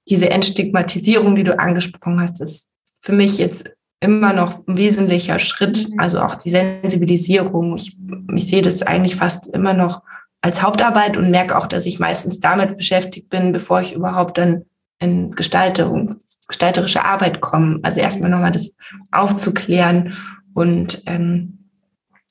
diese 0.08 0.30
Entstigmatisierung, 0.30 1.36
die 1.36 1.44
du 1.44 1.58
angesprochen 1.58 2.20
hast, 2.20 2.40
ist 2.40 2.72
für 3.02 3.12
mich 3.12 3.38
jetzt 3.38 3.70
immer 4.04 4.32
noch 4.32 4.66
ein 4.66 4.76
wesentlicher 4.76 5.38
Schritt, 5.38 5.88
mhm. 5.88 5.98
also 5.98 6.20
auch 6.20 6.34
die 6.36 6.50
Sensibilisierung. 6.50 7.76
Ich, 7.76 7.98
ich 8.34 8.46
sehe 8.46 8.62
das 8.62 8.82
eigentlich 8.82 9.16
fast 9.16 9.46
immer 9.48 9.72
noch 9.72 10.02
als 10.42 10.62
Hauptarbeit 10.62 11.16
und 11.16 11.30
merke 11.30 11.56
auch, 11.56 11.66
dass 11.66 11.86
ich 11.86 11.98
meistens 11.98 12.38
damit 12.38 12.76
beschäftigt 12.76 13.30
bin, 13.30 13.52
bevor 13.52 13.80
ich 13.80 13.94
überhaupt 13.94 14.36
dann 14.36 14.66
in 15.00 15.30
Gestalterung, 15.32 16.16
gestalterische 16.48 17.04
Arbeit 17.04 17.40
komme. 17.40 17.80
Also 17.82 18.00
erstmal 18.00 18.28
nochmal 18.28 18.52
das 18.52 18.76
aufzuklären 19.10 20.14
und 20.52 21.02
ähm, 21.06 21.70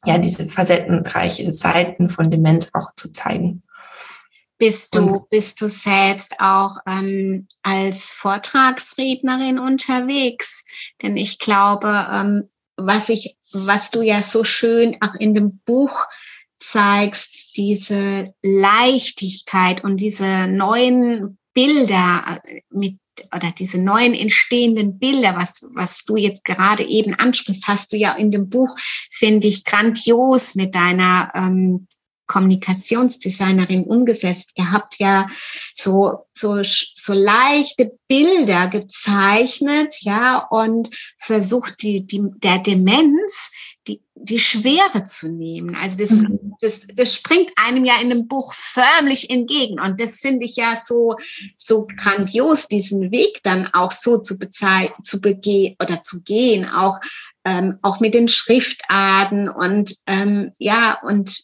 ja, 0.05 0.19
diese 0.19 0.45
facettenreiche 0.47 1.51
Seiten 1.53 2.07
von 2.07 2.29
Demenz 2.29 2.69
auch 2.73 2.93
zu 2.95 3.11
zeigen. 3.11 3.62
Bist 4.57 4.95
du, 4.95 5.25
bist 5.29 5.61
du 5.61 5.67
selbst 5.67 6.39
auch 6.39 6.77
ähm, 6.87 7.47
als 7.63 8.13
Vortragsrednerin 8.13 9.59
unterwegs? 9.59 10.65
Denn 11.01 11.17
ich 11.17 11.39
glaube, 11.39 12.07
ähm, 12.11 12.47
was 12.77 13.09
ich, 13.09 13.35
was 13.51 13.91
du 13.91 14.01
ja 14.01 14.21
so 14.21 14.43
schön 14.43 14.97
auch 15.01 15.15
in 15.15 15.33
dem 15.33 15.59
Buch 15.65 16.05
zeigst, 16.57 17.57
diese 17.57 18.33
Leichtigkeit 18.41 19.83
und 19.83 19.97
diese 19.97 20.47
neuen 20.47 21.37
Bilder, 21.53 22.41
mit 22.69 22.97
oder 23.35 23.51
diese 23.51 23.81
neuen 23.81 24.13
entstehenden 24.13 24.97
Bilder, 24.97 25.35
was, 25.35 25.67
was 25.73 26.03
du 26.05 26.15
jetzt 26.15 26.45
gerade 26.45 26.83
eben 26.83 27.13
ansprichst, 27.13 27.67
hast 27.67 27.93
du 27.93 27.97
ja 27.97 28.15
in 28.15 28.31
dem 28.31 28.49
Buch, 28.49 28.75
finde 29.11 29.47
ich, 29.47 29.65
grandios 29.65 30.55
mit 30.55 30.73
deiner 30.75 31.31
ähm, 31.35 31.87
Kommunikationsdesignerin 32.33 33.83
umgesetzt. 33.83 34.53
Ihr 34.55 34.71
habt 34.71 34.97
ja 34.97 35.27
so, 35.75 36.25
so, 36.33 36.61
so 36.63 37.13
leichte 37.13 37.91
Bilder 38.07 38.67
gezeichnet, 38.67 39.97
ja, 40.01 40.47
und 40.49 40.89
versucht 41.17 41.83
die, 41.83 42.05
die, 42.05 42.21
der 42.37 42.57
Demenz 42.57 43.51
die, 43.87 44.01
die 44.15 44.39
Schwere 44.39 45.05
zu 45.05 45.29
nehmen. 45.29 45.75
Also 45.75 45.97
das, 45.97 46.11
mhm. 46.11 46.55
das, 46.61 46.87
das 46.95 47.13
springt 47.13 47.51
einem 47.55 47.85
ja 47.85 47.95
in 48.01 48.09
dem 48.09 48.27
Buch 48.27 48.53
förmlich 48.53 49.29
entgegen. 49.29 49.79
Und 49.79 49.99
das 49.99 50.19
finde 50.19 50.45
ich 50.45 50.55
ja 50.55 50.75
so, 50.75 51.17
so 51.55 51.85
grandios, 51.97 52.67
diesen 52.67 53.11
Weg 53.11 53.41
dann 53.43 53.67
auch 53.73 53.91
so 53.91 54.17
zu 54.19 54.39
bezeichnen, 54.39 55.03
zu 55.03 55.19
begehen 55.21 55.75
oder 55.79 56.01
zu 56.01 56.21
gehen, 56.23 56.65
auch, 56.65 56.99
ähm, 57.43 57.77
auch 57.81 57.99
mit 57.99 58.13
den 58.13 58.27
Schriftarten 58.27 59.49
und, 59.49 59.97
ähm, 60.07 60.51
ja, 60.57 60.99
und 61.01 61.43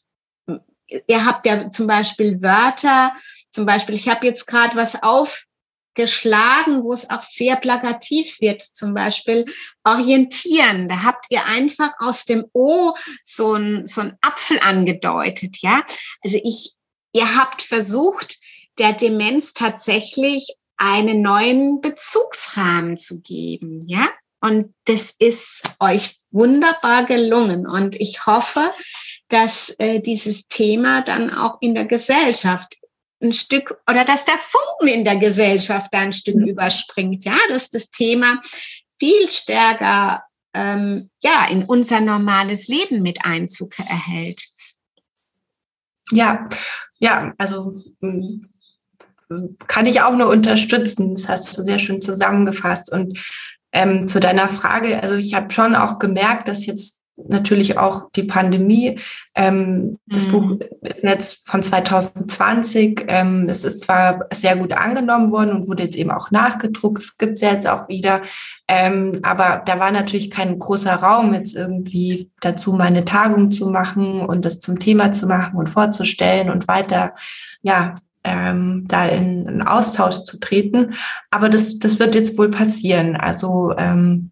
ihr 1.08 1.26
habt 1.26 1.46
ja 1.46 1.70
zum 1.72 1.88
Beispiel 1.88 2.42
Wörter, 2.42 3.14
zum 3.52 3.66
Beispiel, 3.66 3.96
ich 3.96 4.08
habe 4.08 4.26
jetzt 4.26 4.46
gerade 4.46 4.76
was 4.76 5.02
aufgeschlagen, 5.02 6.84
wo 6.84 6.94
es 6.94 7.10
auch 7.10 7.22
sehr 7.22 7.56
plakativ 7.56 8.40
wird, 8.40 8.62
zum 8.62 8.94
Beispiel 8.94 9.46
orientieren. 9.84 10.88
Da 10.88 11.04
habt 11.04 11.26
ihr 11.30 11.46
einfach 11.46 11.92
aus 12.00 12.26
dem 12.26 12.46
O 12.54 12.94
so 13.24 13.56
ein, 13.56 13.86
so 13.86 14.02
ein 14.02 14.18
Apfel 14.22 14.60
angedeutet, 14.60 15.58
ja. 15.62 15.84
Also 16.22 16.40
ich, 16.44 16.74
ihr 17.14 17.38
habt 17.38 17.62
versucht, 17.62 18.38
der 18.78 18.94
Demenz 18.94 19.54
tatsächlich 19.54 20.54
einen 20.78 21.22
neuen 21.22 21.82
Bezugsrahmen 21.82 22.98
zu 22.98 23.20
geben, 23.22 23.80
ja. 23.86 24.08
Und 24.42 24.74
das 24.86 25.14
ist 25.20 25.64
euch 25.80 26.18
wunderbar 26.32 27.06
gelungen. 27.06 27.68
Und 27.68 27.96
ich 28.00 28.26
hoffe, 28.26 28.72
dass 29.28 29.76
äh, 29.80 30.00
dieses 30.00 30.48
Thema 30.48 31.02
dann 31.02 31.30
auch 31.30 31.58
in 31.62 31.76
der 31.76 31.86
Gesellschaft 31.86 32.76
ein 33.22 33.34
Stück 33.34 33.78
oder 33.90 34.06
dass 34.06 34.26
der 34.26 34.38
Funken 34.38 34.88
in 34.88 35.04
der 35.04 35.18
Gesellschaft 35.18 35.94
da 35.94 36.00
ein 36.00 36.14
Stück 36.14 36.36
mhm. 36.36 36.48
überspringt, 36.48 37.26
ja, 37.26 37.38
dass 37.50 37.70
das 37.70 37.90
Thema 37.90 38.40
viel 38.98 39.30
stärker 39.30 40.24
ähm, 40.54 41.10
ja 41.22 41.48
in 41.52 41.64
unser 41.64 42.00
normales 42.00 42.68
Leben 42.68 43.02
mit 43.02 43.26
Einzug 43.26 43.78
erhält. 43.80 44.42
Ja, 46.12 46.50
ja, 47.00 47.34
also 47.38 47.82
mm, 48.00 48.42
kann 49.68 49.86
ich 49.86 50.02
auch 50.02 50.16
nur 50.16 50.28
unterstützen. 50.28 51.14
Das 51.14 51.30
hast 51.30 51.58
du 51.58 51.64
sehr 51.64 51.80
schön 51.80 52.02
zusammengefasst 52.02 52.92
und 52.92 53.20
ähm, 53.72 54.08
zu 54.08 54.20
deiner 54.20 54.48
Frage, 54.48 55.02
also 55.02 55.16
ich 55.16 55.34
habe 55.34 55.52
schon 55.52 55.76
auch 55.76 56.00
gemerkt, 56.00 56.48
dass 56.48 56.66
jetzt 56.66 57.00
natürlich 57.28 57.78
auch 57.78 58.10
die 58.16 58.24
Pandemie. 58.24 59.00
Ähm, 59.36 59.98
das 60.06 60.28
mhm. 60.28 60.32
Buch 60.32 60.58
ist 60.82 61.04
jetzt 61.04 61.48
von 61.48 61.62
2020. 61.62 63.06
Ähm, 63.08 63.48
es 63.50 63.64
ist 63.64 63.82
zwar 63.82 64.26
sehr 64.34 64.56
gut 64.56 64.74
angenommen 64.74 65.32
worden 65.32 65.52
und 65.52 65.68
wurde 65.68 65.84
jetzt 65.84 65.98
eben 65.98 66.12
auch 66.12 66.32
nachgedruckt. 66.32 67.02
Es 67.02 67.18
gibt 67.18 67.34
es 67.34 67.42
ja 67.42 67.52
jetzt 67.52 67.68
auch 67.68 67.90
wieder. 67.90 68.22
Ähm, 68.68 69.20
aber 69.24 69.62
da 69.66 69.80
war 69.80 69.92
natürlich 69.92 70.30
kein 70.30 70.58
großer 70.58 70.96
Raum, 70.96 71.34
jetzt 71.34 71.56
irgendwie 71.56 72.32
dazu 72.42 72.74
meine 72.74 73.06
Tagung 73.06 73.52
zu 73.52 73.70
machen 73.70 74.22
und 74.22 74.46
das 74.46 74.60
zum 74.60 74.80
Thema 74.80 75.12
zu 75.12 75.28
machen 75.28 75.58
und 75.58 75.68
vorzustellen 75.68 76.50
und 76.50 76.68
weiter, 76.68 77.14
ja, 77.62 77.96
ähm, 78.24 78.86
da 78.88 79.06
in, 79.06 79.48
in 79.48 79.62
Austausch 79.62 80.24
zu 80.24 80.40
treten. 80.40 80.96
Aber 81.32 81.50
das, 81.50 81.80
das 81.80 82.00
wird 82.00 82.16
jetzt 82.16 82.38
wohl 82.38 82.50
passieren. 82.50 83.16
Also 83.16 83.74
ähm, 83.78 84.32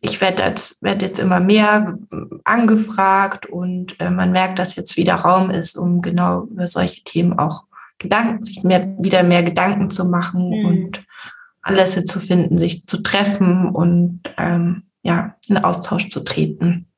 ich 0.00 0.20
werde 0.20 0.42
jetzt, 0.42 0.82
werd 0.82 1.02
jetzt 1.02 1.18
immer 1.18 1.40
mehr 1.40 1.98
angefragt 2.44 3.46
und 3.46 3.98
äh, 4.00 4.10
man 4.10 4.32
merkt, 4.32 4.58
dass 4.58 4.76
jetzt 4.76 4.96
wieder 4.96 5.14
Raum 5.14 5.50
ist, 5.50 5.76
um 5.76 6.02
genau 6.02 6.44
über 6.44 6.66
solche 6.66 7.02
Themen 7.02 7.38
auch 7.38 7.64
Gedanken, 7.98 8.42
sich 8.42 8.62
mehr, 8.62 8.94
wieder 8.98 9.22
mehr 9.22 9.42
Gedanken 9.42 9.90
zu 9.90 10.04
machen 10.04 10.48
mhm. 10.48 10.66
und 10.66 11.04
Anlässe 11.62 12.04
zu 12.04 12.18
finden, 12.18 12.58
sich 12.58 12.86
zu 12.86 13.02
treffen 13.02 13.70
und 13.70 14.20
ähm, 14.36 14.82
ja, 15.02 15.36
in 15.48 15.58
Austausch 15.58 16.10
zu 16.10 16.20
treten. 16.20 16.91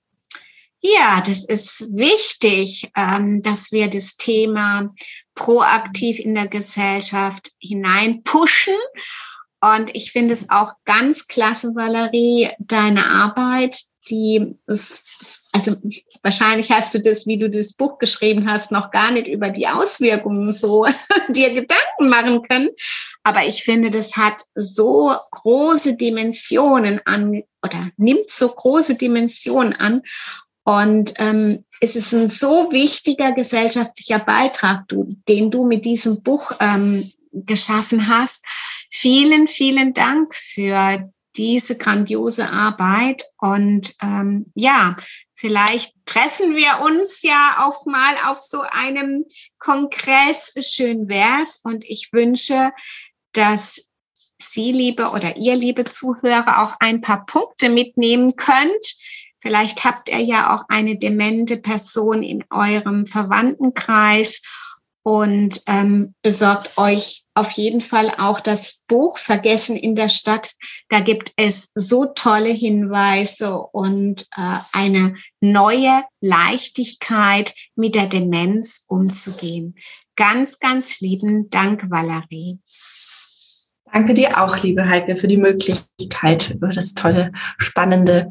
Ja, 0.87 1.23
das 1.23 1.47
ist 1.47 1.89
wichtig, 1.97 2.91
ähm, 2.95 3.41
dass 3.41 3.73
wir 3.73 3.89
das 3.89 4.19
Thema 4.19 4.93
proaktiv 5.35 6.19
in 6.19 6.35
der 6.35 6.47
Gesellschaft 6.47 7.53
hinein 7.59 8.23
pushen. 8.23 8.77
Und 9.63 9.97
ich 9.97 10.13
finde 10.13 10.35
es 10.35 10.51
auch 10.51 10.75
ganz 10.85 11.27
klasse, 11.27 11.75
Valerie, 11.75 12.51
deine 12.59 13.07
Arbeit, 13.07 13.81
die 14.11 14.57
ist, 14.67 15.49
also 15.53 15.77
wahrscheinlich 16.23 16.71
hast 16.71 16.93
du 16.93 17.01
das, 17.01 17.27
wie 17.27 17.39
du 17.39 17.49
das 17.49 17.73
Buch 17.73 17.97
geschrieben 17.97 18.47
hast, 18.47 18.71
noch 18.71 18.91
gar 18.91 19.11
nicht 19.11 19.27
über 19.27 19.49
die 19.49 19.67
Auswirkungen 19.67 20.53
so 20.53 20.87
dir 21.29 21.55
Gedanken 21.55 22.11
machen 22.11 22.43
können. 22.43 22.69
Aber 23.23 23.47
ich 23.47 23.65
finde, 23.65 23.91
das 23.91 24.19
hat 24.19 24.43
so 24.55 25.15
große 25.31 25.97
Dimensionen 25.97 27.01
an 27.07 27.43
oder 27.63 27.91
nimmt 27.97 28.31
so 28.31 28.51
große 28.51 28.99
Dimensionen 28.99 29.73
an. 29.73 30.03
Und 30.65 31.15
ähm, 31.19 31.65
es 31.81 31.95
ist 31.95 32.13
ein 32.15 32.29
so 32.29 32.73
wichtiger 32.73 33.33
gesellschaftlicher 33.33 34.19
Beitrag, 34.19 34.89
du, 34.89 35.07
den 35.29 35.51
du 35.51 35.67
mit 35.67 35.85
diesem 35.85 36.23
Buch 36.23 36.53
ähm, 36.61 37.11
geschaffen 37.33 38.09
hast. 38.09 38.47
Vielen, 38.91 39.47
vielen 39.47 39.93
Dank 39.93 40.35
für 40.35 41.11
diese 41.37 41.77
grandiose 41.77 42.51
Arbeit. 42.51 43.25
Und 43.39 43.95
ähm, 44.01 44.47
ja, 44.55 44.97
vielleicht 45.35 45.95
treffen 46.07 46.57
wir 46.57 46.85
uns 46.85 47.23
ja 47.23 47.57
auch 47.59 47.85
mal 47.85 48.15
auf 48.27 48.41
so 48.41 48.63
einem 48.71 49.27
Kongress. 49.59 50.55
Schön 50.61 51.09
wär's. 51.09 51.61
Und 51.63 51.85
ich 51.85 52.11
wünsche, 52.13 52.71
dass 53.33 53.89
Sie, 54.39 54.73
liebe 54.73 55.11
oder 55.11 55.37
ihr, 55.37 55.57
liebe 55.57 55.85
Zuhörer, 55.85 56.63
auch 56.63 56.77
ein 56.81 57.01
paar 57.01 57.25
Punkte 57.25 57.69
mitnehmen 57.69 58.37
könnt, 58.37 58.97
Vielleicht 59.45 59.85
habt 59.85 60.09
ihr 60.09 60.21
ja 60.21 60.55
auch 60.55 60.63
eine 60.69 60.97
demente 60.97 61.59
Person 61.59 62.23
in 62.23 62.45
eurem 62.49 63.05
Verwandtenkreis 63.05 64.41
und 65.03 65.61
ähm, 65.67 66.15
besorgt 66.23 66.79
euch 66.79 67.25
auf 67.35 67.51
jeden 67.51 67.83
Fall 67.83 68.15
auch 68.17 68.41
das 68.41 68.85
Buch 68.89 69.19
Vergessen 69.19 69.77
in 69.77 69.97
der 69.97 70.09
Stadt. 70.09 70.55
Da 70.89 71.01
gibt 71.01 71.35
es 71.37 71.73
so 71.75 72.07
tolle 72.07 72.49
Hinweise 72.49 73.59
und 73.59 74.23
äh, 74.35 74.57
eine 74.73 75.15
neue 75.43 76.05
Leichtigkeit 76.23 77.53
mit 77.77 77.97
der 77.97 78.07
Demenz 78.07 78.87
umzugehen. 78.89 79.75
Ganz, 80.17 80.59
ganz 80.59 81.03
lieben 81.03 81.51
Dank, 81.51 81.91
Valerie. 81.91 82.61
Danke 83.93 84.15
dir 84.15 84.43
auch, 84.43 84.63
liebe 84.63 84.89
Heike, 84.89 85.19
für 85.19 85.27
die 85.27 85.37
Möglichkeit, 85.37 86.49
über 86.49 86.69
das 86.69 86.95
tolle, 86.95 87.31
spannende 87.59 88.31